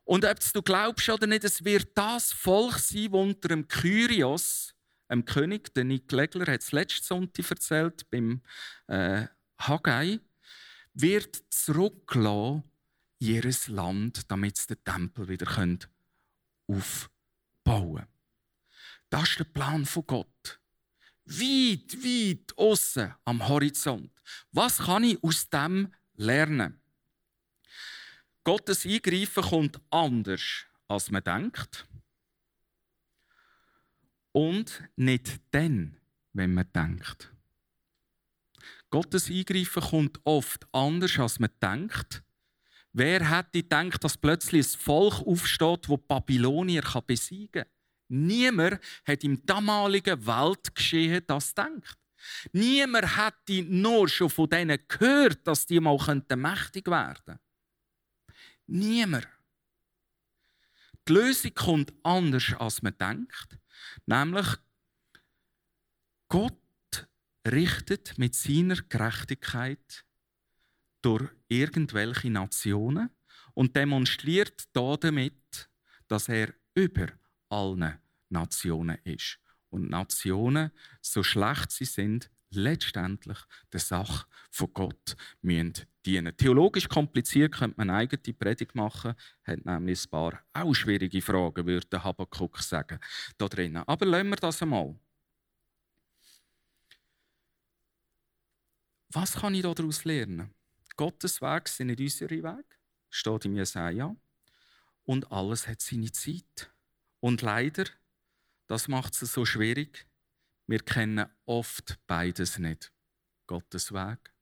Und 0.03 0.25
ob 0.25 0.39
du 0.53 0.61
glaubst 0.61 1.09
oder 1.09 1.27
nicht, 1.27 1.43
es 1.43 1.63
wird 1.63 1.97
das 1.97 2.33
Volk 2.33 2.79
sein, 2.79 3.11
das 3.11 3.13
unter 3.13 3.47
dem 3.49 3.67
Kyrios, 3.67 4.75
dem 5.09 5.25
König, 5.25 5.73
der 5.73 5.85
Nick 5.85 6.11
Legler 6.11 6.51
hat 6.51 6.61
es 6.61 6.71
letzten 6.71 7.03
Sonntag 7.03 7.49
erzählt, 7.49 8.09
beim 8.09 8.41
äh, 8.87 9.27
Haggai, 9.59 10.19
wird 10.93 11.41
zurückgelassen 11.49 12.63
ihr 13.19 13.43
Land, 13.67 14.29
damit 14.31 14.57
sie 14.57 14.67
den 14.67 14.83
Tempel 14.83 15.27
wieder 15.27 15.47
aufbauen 16.67 17.95
können. 17.95 18.07
Das 19.09 19.29
ist 19.29 19.39
der 19.39 19.45
Plan 19.45 19.85
von 19.85 20.07
Gott 20.07 20.60
weit, 21.39 22.03
weit 22.03 22.57
außen 22.57 23.13
am 23.25 23.47
Horizont. 23.47 24.11
Was 24.51 24.77
kann 24.77 25.03
ich 25.03 25.23
aus 25.23 25.49
dem 25.49 25.93
lernen? 26.15 26.81
Gottes 28.43 28.85
Eingreifen 28.85 29.43
kommt 29.43 29.79
anders, 29.91 30.65
als 30.87 31.11
man 31.11 31.23
denkt. 31.23 31.87
Und 34.31 34.83
nicht 34.95 35.41
dann, 35.51 35.97
wenn 36.33 36.53
man 36.53 36.71
denkt. 36.73 37.33
Gottes 38.89 39.29
Eingreifen 39.29 39.83
kommt 39.83 40.19
oft 40.23 40.67
anders, 40.73 41.19
als 41.19 41.39
man 41.39 41.51
denkt. 41.61 42.23
Wer 42.93 43.29
hätte 43.29 43.61
gedacht, 43.61 44.03
dass 44.03 44.17
plötzlich 44.17 44.73
ein 44.73 44.79
Volk 44.79 45.21
aufsteht, 45.25 45.87
das 45.87 45.97
Babylonier 46.07 46.83
besiegen 47.05 47.63
kann? 47.63 47.80
Niemand 48.13 48.81
hat 49.05 49.23
im 49.23 49.45
damaligen 49.45 50.25
Weltgeschehen 50.25 51.23
das 51.27 51.55
gedacht. 51.55 51.97
Niemand 52.51 53.17
hätte 53.17 53.63
nur 53.63 54.09
schon 54.09 54.29
von 54.29 54.49
denen 54.49 54.77
gehört, 54.87 55.47
dass 55.47 55.65
die 55.65 55.79
mal 55.79 55.97
mächtig 56.35 56.87
werden 56.87 57.15
könnten. 57.25 57.39
Niemand. 58.67 59.27
Die 61.07 61.13
Lösung 61.13 61.53
kommt 61.55 61.93
anders, 62.03 62.53
als 62.59 62.81
man 62.81 62.97
denkt. 62.97 63.57
Nämlich, 64.05 64.47
Gott 66.27 67.07
richtet 67.47 68.17
mit 68.17 68.35
seiner 68.35 68.75
Gerechtigkeit 68.75 70.05
durch 71.01 71.29
irgendwelche 71.47 72.29
Nationen 72.29 73.09
und 73.53 73.73
demonstriert 73.73 74.65
damit, 74.73 75.69
dass 76.09 76.27
er 76.27 76.53
über 76.75 77.07
allen 77.51 77.99
Nationen 78.29 78.97
ist. 79.03 79.39
Und 79.69 79.89
Nationen, 79.89 80.71
so 81.01 81.23
schlecht 81.23 81.71
sie 81.71 81.85
sind, 81.85 82.29
letztendlich 82.51 83.37
der 83.71 83.79
Sache 83.79 84.25
von 84.49 84.73
Gott 84.73 85.15
müssen 85.41 85.73
dienen. 86.05 86.35
Theologisch 86.35 86.89
kompliziert 86.89 87.53
könnte 87.53 87.77
man 87.77 87.89
eine 87.89 87.99
eigene 87.99 88.33
Predigt 88.33 88.75
machen, 88.75 89.15
hat 89.43 89.65
nämlich 89.65 90.05
ein 90.05 90.09
paar 90.09 90.41
auch 90.53 90.73
schwierige 90.73 91.21
Fragen, 91.21 91.65
würde 91.65 92.03
Habakkuk 92.03 92.59
sagen, 92.59 92.99
da 93.37 93.47
drinnen. 93.47 93.83
Aber 93.87 94.05
lassen 94.05 94.29
wir 94.29 94.35
das 94.35 94.61
einmal. 94.61 94.95
Was 99.09 99.33
kann 99.33 99.55
ich 99.55 99.61
daraus 99.61 100.05
lernen? 100.05 100.53
Gottes 100.95 101.41
Weg 101.41 101.67
sind 101.67 101.87
nicht 101.87 101.99
unsere 101.99 102.31
Wege, 102.31 102.63
steht 103.09 103.45
in 103.45 103.55
Jesaja. 103.55 104.15
Und 105.03 105.31
alles 105.31 105.67
hat 105.67 105.81
seine 105.81 106.11
Zeit. 106.11 106.70
Und 107.21 107.41
leider, 107.41 107.85
das 108.67 108.89
macht 108.89 109.13
es 109.21 109.31
so 109.31 109.45
schwierig, 109.45 110.05
wir 110.67 110.79
kennen 110.79 111.27
oft 111.45 111.99
beides 112.07 112.59
nicht. 112.59 112.91
Gottes 113.47 113.93
Weg 113.93 114.33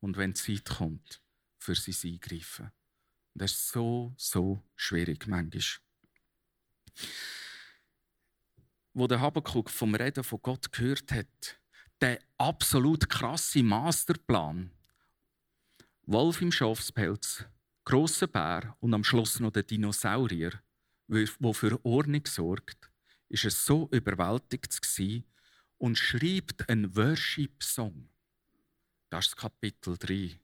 und 0.00 0.16
wenn 0.16 0.32
die 0.32 0.40
Zeit 0.40 0.76
kommt, 0.76 1.22
für 1.58 1.74
sein 1.74 2.12
Eingreifen. 2.12 2.70
Das 3.34 3.52
ist 3.52 3.68
so, 3.68 4.14
so 4.16 4.62
schwierig 4.76 5.26
manchmal. 5.26 5.62
Wo 8.92 9.06
der 9.06 9.20
Habakkuk 9.20 9.70
vom 9.70 9.94
Reden 9.94 10.22
von 10.22 10.40
Gott 10.40 10.70
gehört 10.70 11.10
hat, 11.10 11.58
der 12.00 12.20
absolut 12.38 13.08
krasse 13.08 13.62
Masterplan, 13.62 14.70
Wolf 16.06 16.40
im 16.42 16.52
Schafspelz, 16.52 17.44
grosser 17.84 18.28
Bär 18.28 18.76
und 18.80 18.94
am 18.94 19.02
Schluss 19.02 19.40
noch 19.40 19.50
der 19.50 19.62
Dinosaurier, 19.64 20.62
der 21.14 21.54
für 21.54 21.84
Ordnung 21.84 22.26
sorgt, 22.26 22.90
ist 23.28 23.44
es 23.44 23.64
so 23.64 23.88
überwältigt 23.92 24.80
und 25.78 25.98
schreibt 25.98 26.68
einen 26.68 26.94
Worship-Song. 26.96 28.08
Das 29.10 29.26
ist 29.28 29.36
Kapitel 29.36 29.96
3. 29.98 30.40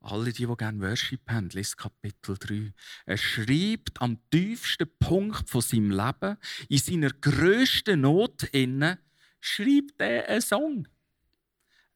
Alle, 0.00 0.32
die, 0.32 0.46
die 0.46 0.56
gerne 0.56 0.80
Worship 0.80 1.20
haben, 1.30 1.48
lesen 1.50 1.76
Kapitel 1.76 2.36
3. 2.36 2.72
Er 3.06 3.16
schreibt 3.16 4.00
am 4.02 4.18
tiefsten 4.30 4.88
Punkt 4.98 5.48
von 5.48 5.60
seinem 5.60 5.90
Leben, 5.92 6.36
in 6.68 6.78
seiner 6.78 7.10
grössten 7.10 8.00
Not 8.00 8.42
innen, 8.52 8.98
schreibt 9.40 10.00
er 10.00 10.28
einen 10.28 10.40
Song. 10.40 10.88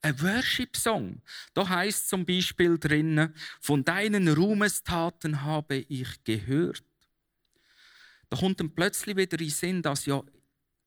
Ein 0.02 0.22
Worship-Song. 0.22 1.20
Da 1.54 1.68
heißt 1.68 2.08
zum 2.08 2.24
Beispiel 2.24 2.78
drinnen: 2.78 3.34
Von 3.60 3.84
deinen 3.84 4.28
Ruhmestaten 4.28 5.42
habe 5.42 5.78
ich 5.88 6.22
gehört. 6.22 6.85
Da 8.28 8.36
kommt 8.36 8.60
dann 8.60 8.74
plötzlich 8.74 9.16
wieder 9.16 9.40
in 9.40 9.50
Sinn, 9.50 9.82
dass 9.82 10.06
ja 10.06 10.22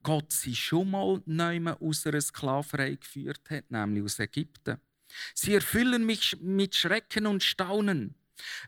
Gott 0.04 0.32
sie 0.32 0.56
schon 0.56 0.92
mal 0.92 1.22
neu 1.26 1.74
aus 1.80 2.06
einer 2.06 2.22
Sklaverei 2.22 2.96
geführt 2.96 3.50
hat, 3.50 3.70
nämlich 3.70 4.04
aus 4.04 4.20
Ägypten. 4.20 4.80
Sie 5.34 5.54
erfüllen 5.54 6.06
mich 6.06 6.38
mit 6.40 6.76
Schrecken 6.76 7.26
und 7.26 7.44
Staunen. 7.44 8.16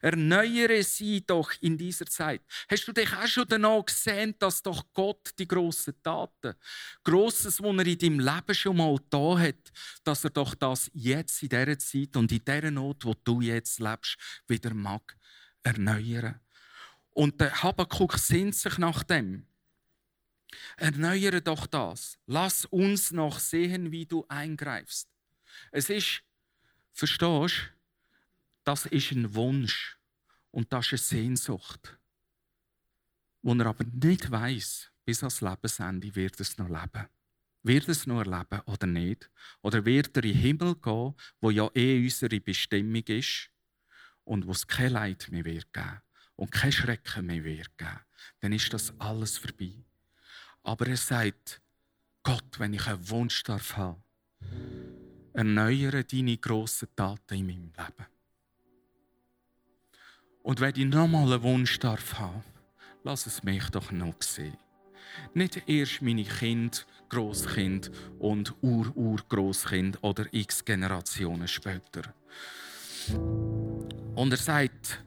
Erneuere 0.01 0.83
sie 0.83 1.25
doch 1.25 1.51
in 1.61 1.77
dieser 1.77 2.05
Zeit. 2.05 2.41
Hast 2.69 2.87
du 2.87 2.91
dich 2.91 3.11
auch 3.13 3.27
schon 3.27 3.45
danach 3.47 3.85
gesehen, 3.85 4.35
dass 4.37 4.61
doch 4.61 4.83
Gott 4.93 5.31
die 5.39 5.47
grossen 5.47 5.93
Taten, 6.03 6.55
Grosses, 7.03 7.61
was 7.61 7.77
er 7.77 7.87
in 7.87 7.97
deinem 7.97 8.19
Leben 8.19 8.53
schon 8.53 8.77
mal 8.77 8.97
da 9.09 9.39
hat, 9.39 9.71
dass 10.03 10.25
er 10.25 10.31
doch 10.31 10.55
das 10.55 10.91
jetzt 10.93 11.41
in 11.43 11.49
dieser 11.49 11.79
Zeit 11.79 12.17
und 12.17 12.31
in 12.31 12.43
dieser 12.43 12.71
Not, 12.71 13.05
wo 13.05 13.13
du 13.23 13.39
jetzt 13.39 13.79
lebst, 13.79 14.17
wieder 14.47 14.73
mag 14.73 15.15
erneuern. 15.63 16.41
Und 17.13 17.41
der 17.41 17.61
Habakkuk 17.61 18.17
sehnt 18.17 18.55
sich 18.55 18.77
nach 18.77 19.03
dem. 19.03 19.45
Erneuere 20.77 21.41
doch 21.41 21.67
das. 21.67 22.17
Lass 22.25 22.65
uns 22.65 23.11
noch 23.11 23.39
sehen, 23.39 23.91
wie 23.91 24.05
du 24.05 24.25
eingreifst. 24.27 25.09
Es 25.71 25.89
ist, 25.89 26.23
verstehst 26.93 27.21
du, 27.21 27.71
das 28.63 28.85
ist 28.85 29.11
ein 29.11 29.33
Wunsch 29.33 29.97
und 30.51 30.71
das 30.71 30.91
ist 30.91 31.11
eine 31.11 31.21
Sehnsucht, 31.21 31.97
wo 33.41 33.53
er 33.53 33.65
aber 33.65 33.85
nicht 33.85 34.29
weiß, 34.29 34.91
bis 35.03 35.23
ans 35.23 35.41
Lebensende 35.41 36.15
wird 36.15 36.39
es 36.39 36.57
noch 36.57 36.69
leben. 36.69 37.07
Wird 37.63 37.89
es 37.89 38.07
noch 38.07 38.19
erleben 38.19 38.61
oder 38.65 38.87
nicht? 38.87 39.29
Oder 39.61 39.85
wird 39.85 40.15
er 40.17 40.23
in 40.23 40.33
den 40.33 40.41
Himmel 40.41 40.75
gehen, 40.75 41.15
wo 41.39 41.51
ja 41.51 41.69
eh 41.75 42.03
unsere 42.03 42.39
Bestimmung 42.39 43.03
ist 43.03 43.49
und 44.23 44.47
wo 44.47 44.51
es 44.51 44.65
kein 44.65 44.93
Leid 44.93 45.27
mehr 45.29 45.45
wird 45.45 45.71
geben 45.71 46.01
und 46.41 46.51
kein 46.51 46.71
Schrecken 46.71 47.27
mehr 47.27 47.43
wird 47.43 47.77
geben? 47.77 47.99
Dann 48.39 48.51
ist 48.51 48.73
das 48.73 48.91
alles 48.97 49.37
vorbei. 49.37 49.73
Aber 50.63 50.87
er 50.87 50.97
sagt, 50.97 51.61
Gott, 52.23 52.57
wenn 52.57 52.73
ich 52.73 52.87
einen 52.87 53.09
Wunsch 53.09 53.43
darf 53.43 53.77
haben, 53.77 54.01
erneuere 55.33 56.03
deine 56.03 56.37
grossen 56.37 56.87
Taten 56.95 57.35
in 57.35 57.45
meinem 57.45 57.73
Leben. 57.77 58.07
Und 60.41 60.59
wenn 60.59 60.75
ich 60.75 60.85
nochmal 60.85 61.31
einen 61.31 61.43
Wunsch 61.43 61.77
darf 61.77 62.15
haben, 62.17 62.43
lass 63.03 63.27
es 63.27 63.43
mich 63.43 63.69
doch 63.69 63.91
noch 63.91 64.19
sehen. 64.19 64.57
Nicht 65.35 65.69
erst 65.69 66.01
meine 66.01 66.23
Kind, 66.23 66.87
Großkind 67.09 67.91
und 68.17 68.55
Ur-Ur-Großkind 68.63 69.99
oder 70.01 70.25
x 70.31 70.65
Generationen 70.65 71.47
später. 71.47 72.15
Und 74.15 74.31
er 74.31 74.37
sagt, 74.37 75.03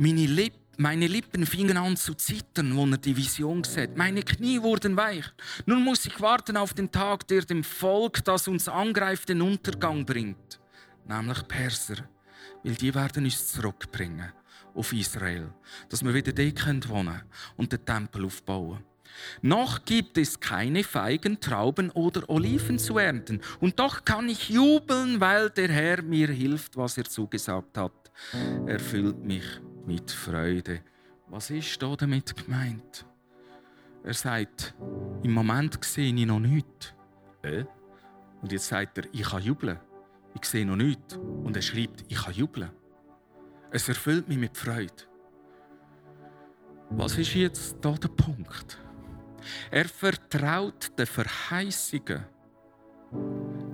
meine 0.00 0.26
Lippen 0.26 0.58
meine 0.78 1.08
Lippen 1.08 1.44
fingen 1.44 1.76
an 1.76 1.94
zu 1.94 2.14
zittern, 2.14 2.74
wo 2.74 2.86
er 2.86 2.96
die 2.96 3.14
Vision 3.14 3.62
sieht. 3.64 3.98
Meine 3.98 4.22
Knie 4.22 4.62
wurden 4.62 4.96
weich. 4.96 5.26
Nun 5.66 5.84
muss 5.84 6.06
ich 6.06 6.18
warten 6.22 6.56
auf 6.56 6.72
den 6.72 6.90
Tag, 6.90 7.28
der 7.28 7.42
dem 7.42 7.62
Volk, 7.62 8.24
das 8.24 8.48
uns 8.48 8.66
angreift, 8.66 9.28
den 9.28 9.42
Untergang 9.42 10.06
bringt. 10.06 10.58
Nämlich 11.06 11.46
Perser. 11.46 12.08
Weil 12.64 12.76
die 12.76 12.94
werden 12.94 13.24
uns 13.24 13.52
zurückbringen 13.52 14.32
auf 14.74 14.90
Israel. 14.94 15.52
Dass 15.90 16.02
wir 16.02 16.14
wieder 16.14 16.32
dort 16.32 16.88
wohnen 16.88 17.20
und 17.58 17.70
den 17.70 17.84
Tempel 17.84 18.24
aufbauen. 18.24 18.82
Noch 19.42 19.84
gibt 19.84 20.16
es 20.16 20.40
keine 20.40 20.82
Feigen, 20.82 21.38
Trauben 21.40 21.90
oder 21.90 22.26
Oliven 22.30 22.78
zu 22.78 22.96
ernten. 22.96 23.42
Und 23.60 23.78
doch 23.78 24.02
kann 24.02 24.30
ich 24.30 24.48
jubeln, 24.48 25.20
weil 25.20 25.50
der 25.50 25.68
Herr 25.68 26.00
mir 26.00 26.28
hilft, 26.28 26.78
was 26.78 26.96
er 26.96 27.04
zugesagt 27.04 27.76
hat. 27.76 27.92
Er 28.66 28.80
füllt 28.80 29.22
mich 29.22 29.60
mit 29.86 30.10
Freude. 30.10 30.80
Was 31.28 31.50
ist 31.50 31.80
da 31.82 31.94
damit 31.96 32.36
gemeint? 32.36 33.06
Er 34.02 34.14
sagt, 34.14 34.74
im 35.22 35.32
Moment 35.32 35.82
sehe 35.84 36.14
ich 36.14 36.26
noch 36.26 36.40
nichts. 36.40 36.94
Äh? 37.42 37.64
Und 38.42 38.52
jetzt 38.52 38.68
sagt 38.68 38.98
er, 38.98 39.04
ich 39.12 39.22
kann 39.22 39.42
jubeln. 39.42 39.78
Ich 40.34 40.44
sehe 40.44 40.64
noch 40.64 40.76
nichts. 40.76 41.16
Und 41.16 41.54
er 41.54 41.62
schreibt, 41.62 42.04
ich 42.08 42.16
kann 42.16 42.34
jubeln. 42.34 42.70
Es 43.70 43.88
erfüllt 43.88 44.28
mich 44.28 44.38
mit 44.38 44.56
Freude. 44.56 44.92
Was 46.90 47.18
ist 47.18 47.34
jetzt 47.34 47.76
da 47.80 47.92
der 47.92 48.08
Punkt? 48.08 48.78
Er 49.70 49.84
vertraut 49.84 50.98
den 50.98 51.06
Verheißungen, 51.06 52.24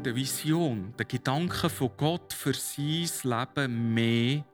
der 0.05 0.15
Vision, 0.15 0.95
den 0.99 1.09
Gedanken 1.09 1.71
von 1.71 1.91
Gott 1.97 2.33
für 2.33 2.53
sein 2.53 3.09
Leben 3.23 3.95
mehr 3.95 4.45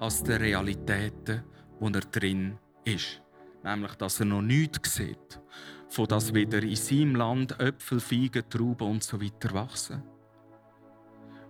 als 0.00 0.22
den 0.22 0.40
Realitäten, 0.40 1.44
wo 1.78 1.88
er 1.88 2.00
drin 2.00 2.58
ist. 2.84 3.22
Nämlich, 3.62 3.94
dass 3.96 4.18
er 4.20 4.26
noch 4.26 4.40
nichts 4.40 4.94
sieht, 4.94 5.40
von 5.90 6.06
dass 6.06 6.32
wieder 6.32 6.62
in 6.62 6.76
seinem 6.76 7.14
Land 7.14 7.60
Äpfel, 7.60 8.00
Feigen, 8.00 8.48
Trauben 8.48 8.90
und 8.90 9.04
so 9.04 9.20
weiter 9.20 9.52
wachsen. 9.52 10.02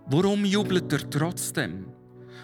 Warum 0.07 0.43
jubelt 0.43 0.91
er 0.91 1.09
trotzdem? 1.09 1.93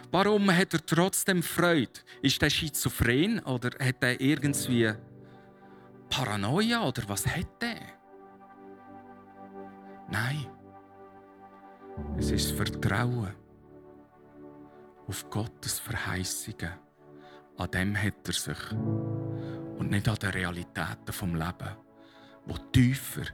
Warum 0.09 0.49
hat 0.49 0.73
er 0.73 0.85
trotzdem 0.85 1.43
Freude? 1.43 1.99
Ist 2.21 2.41
er 2.41 2.49
schizophren 2.49 3.39
oder 3.39 3.71
hat 3.85 4.01
er 4.01 4.21
irgendwie 4.21 4.93
Paranoia 6.09 6.87
oder 6.87 7.03
was 7.07 7.27
hat 7.27 7.61
er? 7.61 7.81
Nein. 10.09 10.47
Es 12.17 12.31
ist 12.31 12.51
Vertrauen 12.51 13.46
auf 15.07 15.29
Gottes 15.29 15.79
Verheißungen. 15.79 16.71
An 17.57 17.71
dem 17.71 17.95
hat 17.95 18.27
er 18.27 18.33
sich. 18.33 18.71
Und 18.71 19.91
nicht 19.91 20.07
an 20.07 20.15
den 20.15 20.31
Realitäten 20.31 21.11
vom 21.11 21.35
Leben, 21.35 21.75
wo 22.45 22.55
tiefer 22.71 23.25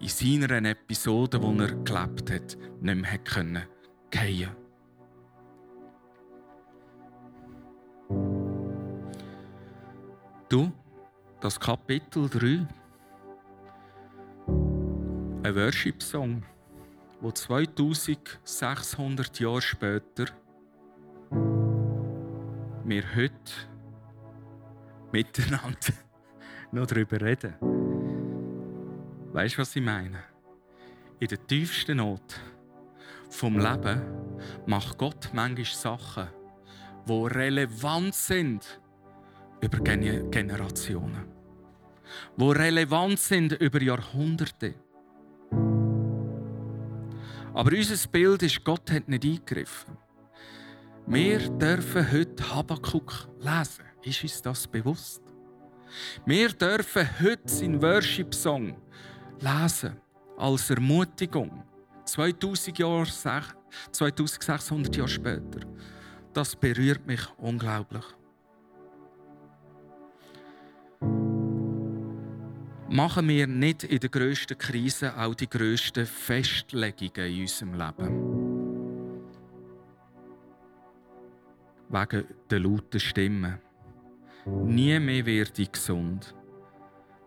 in 0.00 0.08
seiner 0.08 0.70
Episode, 0.70 1.42
wo 1.42 1.52
er 1.52 1.74
gelebt 1.74 2.30
hat, 2.30 2.56
nicht 2.80 3.00
mehr 3.00 3.18
können 3.18 3.64
gehen. 4.10 4.50
Du, 10.48 10.72
das 11.40 11.60
Kapitel 11.60 12.28
3, 12.28 12.66
ein 15.42 15.54
Worship-Song, 15.54 16.42
wo 17.20 17.30
2600 17.30 19.38
Jahre 19.38 19.62
später 19.62 20.26
wir 22.90 23.04
heute 23.14 23.52
miteinander 25.12 25.92
noch 26.72 26.86
darüber 26.88 27.20
reden. 27.20 27.54
Weißt 29.32 29.54
du, 29.54 29.58
was 29.58 29.76
ich 29.76 29.82
meine? 29.82 30.18
In 31.20 31.28
der 31.28 31.46
tiefsten 31.46 31.98
Not 31.98 32.40
vom 33.28 33.60
Leben 33.60 34.02
macht 34.66 34.98
Gott 34.98 35.30
manchmal 35.32 35.64
Sachen, 35.66 36.28
die 37.08 37.12
relevant 37.12 38.12
sind 38.12 38.80
über 39.60 39.78
Generationen, 39.78 41.28
die 42.36 42.44
relevant 42.44 43.20
sind 43.20 43.52
über 43.52 43.80
Jahrhunderte. 43.80 44.74
Aber 47.52 47.70
unser 47.70 48.08
Bild 48.08 48.42
ist, 48.42 48.64
Gott 48.64 48.90
hat 48.90 49.08
nicht 49.08 49.24
eingegriffen. 49.24 49.96
Wir 51.06 51.38
dürfen 51.58 52.12
heute 52.12 52.54
Habakkuk 52.54 53.28
lesen. 53.40 53.84
Ist 54.02 54.22
uns 54.22 54.42
das 54.42 54.66
bewusst? 54.66 55.22
Wir 56.24 56.50
dürfen 56.50 57.08
heute 57.20 57.42
seinen 57.46 57.82
Worship-Song 57.82 58.76
lesen 59.40 59.96
als 60.36 60.70
Ermutigung. 60.70 61.64
2000 62.04 62.78
Jahre, 62.78 63.06
2600 63.92 64.96
Jahre 64.96 65.08
später. 65.08 65.60
Das 66.32 66.54
berührt 66.54 67.06
mich 67.06 67.20
unglaublich. 67.38 68.04
Machen 72.88 73.28
wir 73.28 73.46
nicht 73.46 73.84
in 73.84 74.00
der 74.00 74.10
grössten 74.10 74.58
Krise 74.58 75.16
auch 75.16 75.34
die 75.34 75.48
grössten 75.48 76.06
Festlegungen 76.06 77.32
in 77.32 77.40
unserem 77.42 77.74
Leben? 77.74 78.49
Wegen 81.90 82.24
der 82.48 82.60
lauten 82.60 83.00
Stimmen. 83.00 83.58
Nie 84.46 84.98
mehr 85.00 85.26
werde 85.26 85.62
ich 85.62 85.72
gesund. 85.72 86.34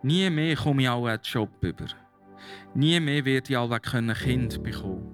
Nie 0.02 0.30
mehr 0.30 0.56
komme 0.56 0.84
ich 0.84 0.90
auch 0.90 1.06
einen 1.06 1.22
Job 1.22 1.50
über. 1.62 1.86
Nie 2.74 3.00
mehr 3.00 3.26
werde 3.26 3.52
ich 3.52 3.58
auch 3.58 3.72
ein 3.72 4.14
Kind 4.14 4.64
bekommen. 4.64 5.06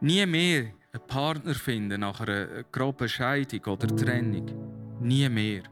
Nie 0.00 0.26
mehr 0.26 0.72
einen 0.92 1.06
Partner 1.06 1.54
finden 1.54 2.00
nach 2.00 2.20
einer 2.20 2.64
groben 2.72 3.08
Scheidung 3.08 3.64
oder 3.64 3.86
Trennung. 3.86 4.46
Nie 5.00 5.28
mehr. 5.28 5.62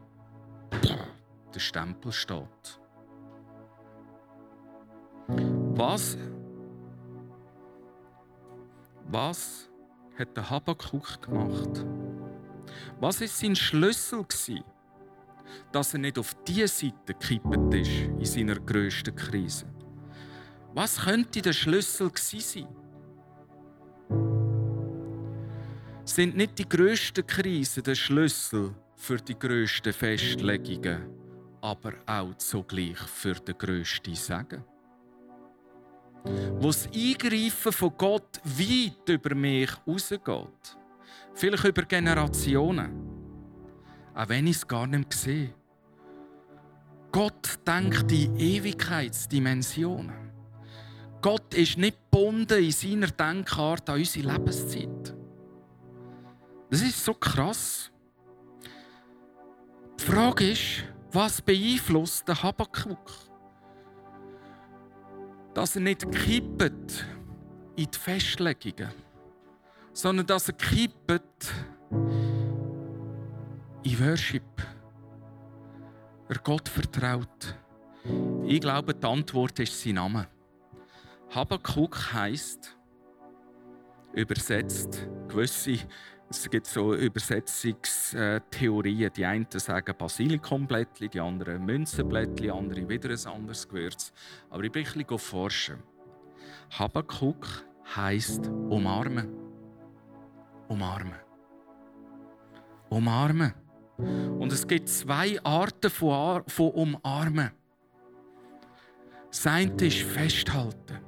Der 1.53 1.59
Stempel 1.59 2.11
steht. 2.11 2.79
Was, 5.27 6.17
was 9.09 9.69
hat 10.17 10.37
der 10.37 10.49
Habakkuk 10.49 11.21
gemacht? 11.21 11.85
Was 12.99 13.21
war 13.21 13.27
sein 13.27 13.55
Schlüssel, 13.55 14.25
dass 15.71 15.93
er 15.93 15.99
nicht 15.99 16.17
auf 16.17 16.35
diese 16.47 16.67
Seite 16.67 17.13
gekippt 17.13 17.73
ist 17.73 17.89
in 17.89 18.25
seiner 18.25 18.59
grössten 18.59 19.15
Krise? 19.15 19.65
Was 20.73 20.99
könnte 20.99 21.41
der 21.41 21.53
Schlüssel 21.53 22.11
sein? 22.15 22.67
Sind 26.03 26.37
nicht 26.37 26.59
die 26.59 26.69
grössten 26.69 27.25
Krisen 27.25 27.83
der 27.83 27.95
Schlüssel 27.95 28.75
für 28.95 29.17
die 29.17 29.37
grössten 29.37 29.93
Festlegungen, 29.93 31.09
aber 31.61 31.93
auch 32.05 32.35
zugleich 32.37 32.97
für 32.97 33.33
den 33.33 33.57
grössten 33.57 34.15
Segen? 34.15 34.63
Wo 36.59 36.67
das 36.67 36.87
Eingreifen 36.87 37.71
von 37.71 37.93
Gott 37.97 38.39
weit 38.43 39.09
über 39.09 39.35
mich 39.35 39.69
rausgeht. 39.87 40.77
Vielleicht 41.33 41.65
über 41.65 41.83
Generationen. 41.83 42.91
Auch 44.13 44.29
wenn 44.29 44.47
ich 44.47 44.57
es 44.57 44.67
gar 44.67 44.87
nicht 44.87 45.13
sehe. 45.13 45.53
Gott 47.11 47.59
denkt 47.67 48.11
in 48.11 48.37
Ewigkeitsdimensionen. 48.37 50.31
Gott 51.21 51.53
ist 51.53 51.77
nicht 51.77 51.97
gebunden 52.11 52.63
in 52.63 52.71
seiner 52.71 53.07
Denkart 53.07 53.89
an 53.89 53.99
unsere 53.99 54.33
Lebenszeit. 54.33 55.15
Das 56.69 56.81
ist 56.81 57.03
so 57.03 57.13
krass. 57.13 57.91
Die 59.99 60.03
Frage 60.03 60.51
ist, 60.51 60.83
was 61.11 61.41
beeinflusst 61.41 62.27
den 62.27 62.41
Habakkuk? 62.41 63.25
dass 65.55 65.75
er 65.75 65.81
nicht 65.81 66.11
kippt 66.11 67.05
in 67.77 67.89
die 67.89 67.97
Festlegungen, 67.97 68.91
sondern 69.95 70.27
dass 70.27 70.49
er 70.49 70.55
kippt 70.55 71.53
in 73.83 73.99
Worship. 73.99 74.43
Er 76.27 76.37
Gott 76.43 76.67
vertraut. 76.67 77.55
Ich 78.45 78.59
glaube, 78.59 78.93
die 78.93 79.07
Antwort 79.07 79.57
ist 79.59 79.81
sein 79.81 79.95
Name. 79.95 80.27
Habakkuk 81.33 82.13
heisst, 82.13 82.77
übersetzt, 84.13 85.07
gewisse 85.27 85.79
es 86.27 86.49
gibt 86.49 86.65
so 86.65 86.95
Übersetzungstheorien. 86.95 89.11
Die 89.15 89.25
einen 89.25 89.45
sagen 89.51 89.95
Basilikumblättli, 89.95 91.07
die 91.07 91.19
anderen 91.19 91.63
Münzenblättli, 91.63 92.49
andere 92.49 92.89
wieder 92.89 93.11
ein 93.11 93.27
anderes 93.31 93.67
Gewürz. 93.67 94.11
Aber 94.49 94.63
ich 94.63 94.71
bin 94.71 94.83
ein 94.85 94.91
bisschen 94.91 95.19
forschen. 95.19 95.83
Habakuk 96.71 97.45
heisst 97.95 98.47
umarmen. 98.47 99.44
Umarmen. 100.67 101.19
Umarmen. 102.89 103.53
Und 103.97 104.51
es 104.51 104.67
gibt 104.67 104.89
zwei 104.89 105.39
Arten 105.43 105.89
von, 105.89 106.43
von 106.47 106.71
Umarmen. 106.71 107.51
Das 109.29 109.47
eine 109.47 109.73
ist 109.85 110.01
festhalten. 110.01 110.99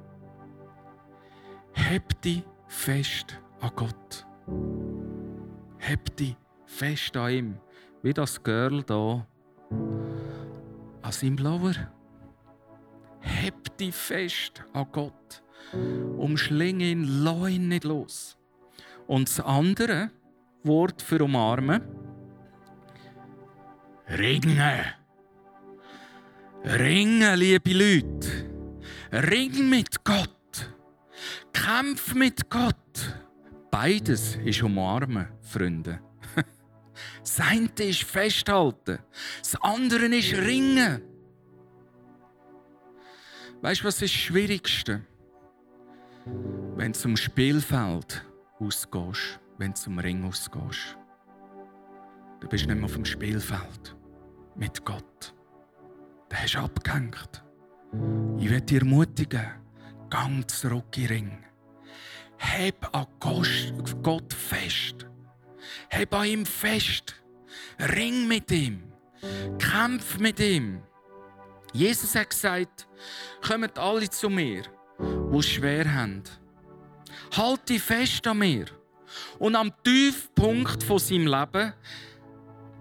Heb 1.72 2.20
dich 2.22 2.44
fest 2.66 3.40
an 3.60 3.70
Gott. 3.74 4.26
Heb 5.78 6.16
dich 6.16 6.36
fest 6.66 7.16
an 7.16 7.30
ihm, 7.30 7.58
wie 8.02 8.12
das 8.12 8.42
Girl 8.42 8.82
da 8.82 9.26
an 11.02 11.12
seinem 11.12 11.36
Blower. 11.36 11.74
Heb 13.20 13.76
dich 13.76 13.94
fest 13.94 14.64
an 14.72 14.86
Gott. 14.92 15.42
Umschlinge 16.16 16.84
ihn, 16.84 17.22
lass 17.24 17.48
ihn 17.50 17.68
nicht 17.68 17.84
los. 17.84 18.37
Und 19.08 19.28
das 19.28 19.40
andere 19.40 20.10
Wort 20.62 21.02
für 21.02 21.24
umarmen: 21.24 21.82
Ringen. 24.06 24.84
Ringen, 26.62 27.38
liebe 27.38 27.72
Leute. 27.72 28.28
Ring 29.10 29.68
mit 29.70 30.04
Gott. 30.04 30.74
Kämpf 31.52 32.14
mit 32.14 32.50
Gott. 32.50 32.74
Beides 33.70 34.36
ist 34.44 34.62
umarmen, 34.62 35.28
Freunde. 35.40 36.00
Das 37.20 37.40
eine 37.40 37.68
ist 37.78 38.02
festhalten, 38.02 38.98
das 39.38 39.54
andere 39.60 40.06
ist 40.06 40.32
ringen. 40.34 41.00
Weißt 43.60 43.82
du, 43.82 43.84
was 43.84 44.02
ist 44.02 44.02
das 44.02 44.10
Schwierigste? 44.10 45.02
Wenn 46.74 46.92
du 46.92 46.98
zum 46.98 47.16
Spielfeld 47.16 48.24
ausgehst, 48.60 49.40
wenn 49.58 49.72
du 49.72 49.74
zum 49.74 49.98
Ring 49.98 50.24
ausgehst. 50.24 50.96
Du 52.40 52.48
bist 52.48 52.66
nicht 52.66 52.76
mehr 52.76 52.84
auf 52.84 52.94
dem 52.94 53.04
Spielfeld 53.04 53.96
mit 54.54 54.84
Gott. 54.84 55.34
Du 56.28 56.36
hast 56.36 56.56
abgehängt. 56.56 57.44
Ich 58.38 58.50
werde 58.50 58.66
dich 58.66 58.78
ermutigen, 58.78 59.46
gang 60.10 60.48
zurück 60.50 60.96
in 60.96 61.02
den 61.02 61.08
Ring. 61.08 61.44
Heb 62.36 62.94
an 62.94 63.06
Gott 63.20 64.32
fest. 64.32 65.06
Heb 65.88 66.14
an 66.14 66.26
ihm 66.26 66.46
fest. 66.46 67.16
Ring 67.78 68.28
mit 68.28 68.50
ihm. 68.50 68.92
Kämpf 69.58 70.18
mit 70.18 70.38
ihm. 70.40 70.82
Jesus 71.72 72.14
hat 72.14 72.30
gesagt, 72.30 72.88
kommt 73.46 73.78
alle 73.78 74.08
zu 74.08 74.30
mir, 74.30 74.62
es 75.32 75.46
schwer 75.46 75.92
haben. 75.92 76.22
Halte 77.36 77.78
fest 77.78 78.26
an 78.26 78.38
mir. 78.38 78.66
Und 79.38 79.56
am 79.56 79.72
Tiefpunkt 79.82 80.82
von 80.82 80.98
seinem 80.98 81.26
Leben 81.26 81.72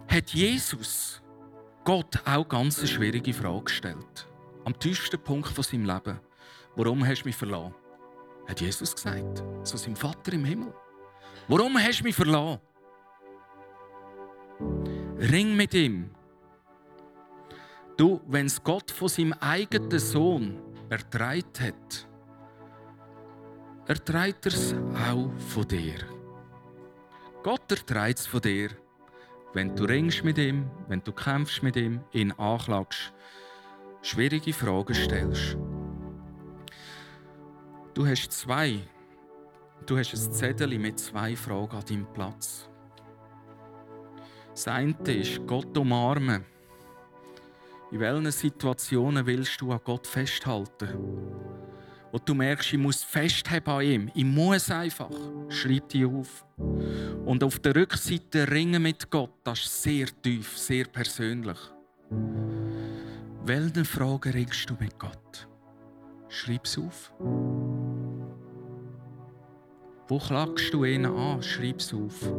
hat 0.07 0.29
Jesus 0.31 1.21
Gott 1.83 2.21
auch 2.25 2.47
ganz 2.47 2.79
eine 2.79 2.87
schwierige 2.87 3.33
Frage 3.33 3.63
gestellt. 3.63 4.27
Am 4.65 4.77
tiefsten 4.77 5.19
Punkt 5.19 5.47
von 5.47 5.63
seinem 5.63 5.85
Leben. 5.85 6.19
Warum 6.75 7.05
hast 7.05 7.21
du 7.21 7.27
mich 7.29 7.35
verlassen? 7.35 7.73
Hat 8.47 8.61
Jesus 8.61 8.95
gesagt. 8.95 9.43
Zu 9.63 9.77
seinem 9.77 9.95
Vater 9.95 10.33
im 10.33 10.45
Himmel. 10.45 10.73
Warum 11.47 11.77
hast 11.77 11.99
du 11.99 12.03
mich 12.03 12.15
verlassen? 12.15 12.59
Ring 15.17 15.55
mit 15.55 15.73
ihm. 15.73 16.11
Du, 17.95 18.21
wenn 18.27 18.45
es 18.45 18.61
Gott 18.61 18.91
von 18.91 19.07
seinem 19.07 19.33
eigenen 19.33 19.99
Sohn 19.99 20.61
ertreibt 20.89 21.59
hat, 21.59 22.07
er 23.87 23.95
es 24.43 24.75
auch 25.07 25.31
von 25.47 25.67
dir. 25.67 25.95
Gott 27.41 27.71
ertreibt 27.71 28.19
es 28.19 28.27
von 28.27 28.41
dir, 28.41 28.69
wenn 29.53 29.73
du 29.75 29.85
ringst 29.85 30.25
mit 30.25 30.37
ihm, 30.37 30.69
wenn 30.89 31.01
du 31.01 31.13
kämpfst 31.13 31.63
mit 31.63 31.77
ihm, 31.77 32.01
ihn 32.11 32.33
anklagst, 32.33 33.13
schwierige 34.01 34.51
Fragen 34.51 34.93
stellst. 34.93 35.57
Du 37.93 38.05
hast 38.05 38.31
zwei, 38.33 38.79
du 39.85 39.97
hast 39.97 40.13
ein 40.13 40.33
Zettel 40.33 40.77
mit 40.77 40.99
zwei 40.99 41.37
Fragen 41.37 41.77
an 41.77 41.85
deinem 41.85 42.13
Platz. 42.13 42.69
Das 44.49 44.67
eine 44.67 44.95
ist 45.05 45.47
Gott 45.47 45.77
umarmen. 45.77 46.43
In 47.91 48.01
welchen 48.01 48.31
Situationen 48.31 49.25
willst 49.25 49.61
du 49.61 49.71
an 49.71 49.79
Gott 49.85 50.05
festhalten? 50.05 51.56
Und 52.11 52.27
du 52.27 52.33
merkst, 52.33 52.73
ich 52.73 52.79
muss 52.79 53.03
festhalten 53.03 53.69
an 53.69 53.81
ihm. 53.81 54.11
Ich 54.13 54.23
muss 54.23 54.71
einfach. 54.71 55.09
Schreib 55.49 55.89
die 55.89 56.05
auf. 56.05 56.45
Und 57.25 57.43
auf 57.43 57.59
der 57.59 57.75
Rückseite 57.75 58.49
ringen 58.49 58.81
mit 58.81 59.09
Gott. 59.09 59.33
Das 59.43 59.59
ist 59.59 59.83
sehr 59.83 60.07
tief, 60.21 60.57
sehr 60.57 60.85
persönlich. 60.85 61.57
Welche 63.45 63.85
Fragen 63.85 64.31
ringst 64.31 64.69
du 64.69 64.75
mit 64.79 64.97
Gott? 64.97 65.47
Schreib 66.29 66.65
es 66.65 66.77
auf. 66.77 67.13
Wo 70.07 70.19
klagst 70.19 70.73
du 70.73 70.85
ihn 70.85 71.05
an? 71.05 71.41
Schreib 71.43 71.79
es 71.79 71.93
auf. 71.93 72.31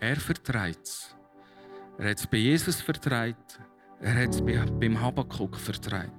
Er 0.00 0.16
vertreibt 0.16 0.86
es. 0.86 1.16
Er 1.98 2.10
hat 2.10 2.18
es 2.18 2.26
bei 2.26 2.36
Jesus 2.38 2.80
vertreibt. 2.80 3.60
Er 4.00 4.22
hat 4.22 4.30
es 4.30 4.40
beim 4.40 5.00
Habakkuk 5.00 5.56
vertreibt. 5.56 6.17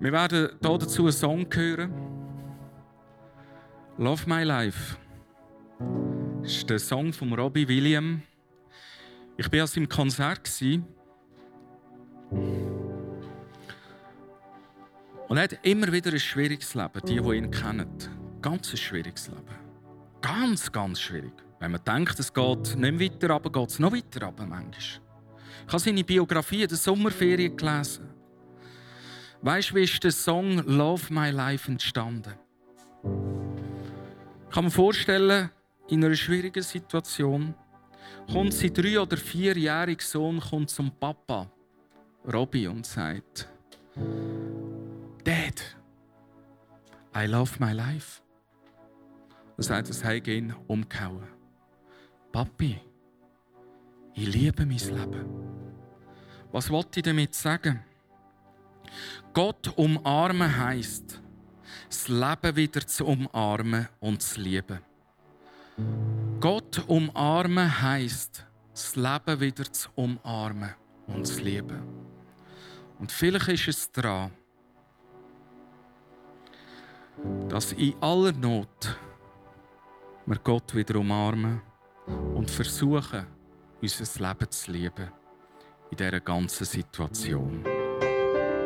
Wir 0.00 0.12
werden 0.12 0.48
hier 0.62 0.78
dazu 0.78 1.02
einen 1.02 1.12
Song 1.12 1.46
hören. 1.52 1.92
Love 3.98 4.22
My 4.26 4.44
Life. 4.44 4.96
Das 6.40 6.52
ist 6.52 6.70
der 6.70 6.78
Song 6.78 7.12
von 7.12 7.30
Robbie 7.34 7.68
Williams. 7.68 8.22
Ich 9.36 9.52
war 9.52 9.60
an 9.60 9.66
seinem 9.66 9.90
Konzert. 9.90 10.50
Und 15.28 15.36
er 15.36 15.42
hat 15.42 15.58
immer 15.62 15.92
wieder 15.92 16.10
ein 16.10 16.18
schwieriges 16.18 16.74
Leben, 16.74 17.02
die, 17.06 17.20
die 17.20 17.36
ihn 17.36 17.50
kennen. 17.50 17.86
Ganz 18.40 18.70
ein 18.70 18.78
schwieriges 18.78 19.28
Leben. 19.28 19.44
Ganz, 20.22 20.72
ganz 20.72 20.98
schwierig. 20.98 21.34
Wenn 21.58 21.72
man 21.72 21.84
denkt, 21.84 22.18
es 22.18 22.32
geht 22.32 22.76
nicht 22.76 23.00
weiter, 23.00 23.34
aber 23.34 23.52
geht 23.52 23.68
es 23.68 23.78
noch 23.78 23.92
weiter 23.92 24.24
runter 24.24 24.46
manchmal. 24.46 24.72
Ich 25.66 25.68
habe 25.68 25.78
seine 25.78 26.04
Biografie 26.04 26.62
in 26.62 26.68
der 26.68 26.78
Sommerferien 26.78 27.54
gelesen. 27.54 28.19
Weißt 29.42 29.70
du, 29.70 29.76
wie 29.76 29.84
ist 29.84 30.04
der 30.04 30.10
Song 30.10 30.58
Love 30.66 31.12
My 31.12 31.30
Life 31.30 31.70
entstanden? 31.70 32.34
Ich 34.44 34.54
kann 34.54 34.64
mir 34.64 34.70
vorstellen, 34.70 35.50
in 35.88 36.04
einer 36.04 36.14
schwierigen 36.14 36.62
Situation 36.62 37.54
kommt 38.30 38.52
sein 38.52 38.74
drei- 38.74 39.00
oder 39.00 39.16
vierjähriger 39.16 40.04
Sohn 40.04 40.40
kommt 40.40 40.68
zum 40.68 40.90
Papa, 40.90 41.50
Robbie, 42.30 42.66
und 42.66 42.84
sagt: 42.84 43.48
Dad, 45.24 45.76
I 47.16 47.26
love 47.26 47.52
my 47.58 47.72
life. 47.72 48.20
Und 49.56 49.62
sagt, 49.62 49.88
es 49.88 50.04
hat 50.04 50.26
ihn 50.26 50.54
umgehauen. 50.66 51.28
Papi, 52.30 52.78
ich 54.14 54.26
liebe 54.34 54.66
mein 54.66 54.78
Leben. 54.78 55.24
Was 56.52 56.68
wollte 56.68 57.00
ich 57.00 57.04
damit 57.04 57.34
sagen? 57.34 57.84
Gott 59.32 59.72
umarmen 59.76 60.56
heißt, 60.56 61.20
das 61.88 62.08
Leben 62.08 62.56
wieder 62.56 62.86
zu 62.86 63.06
umarmen 63.06 63.88
und 64.00 64.22
zu 64.22 64.40
lieben. 64.40 64.80
Gott 66.40 66.82
umarmen 66.86 67.82
heißt, 67.82 68.44
das 68.72 68.96
Leben 68.96 69.40
wieder 69.40 69.72
zu 69.72 69.88
umarmen 69.94 70.74
und 71.06 71.26
zu 71.26 71.40
lieben. 71.40 71.82
Und 72.98 73.12
vielleicht 73.12 73.48
ist 73.48 73.68
es 73.68 73.92
daran, 73.92 74.30
dass 77.48 77.72
in 77.72 77.94
aller 78.00 78.32
Not 78.32 78.96
wir 80.26 80.38
Gott 80.38 80.74
wieder 80.74 80.98
umarmen 80.98 81.60
und 82.34 82.50
versuchen, 82.50 83.26
unser 83.80 84.28
Leben 84.28 84.50
zu 84.50 84.70
lieben 84.70 85.08
in 85.90 85.96
dieser 85.96 86.20
ganzen 86.20 86.64
Situation. 86.64 87.79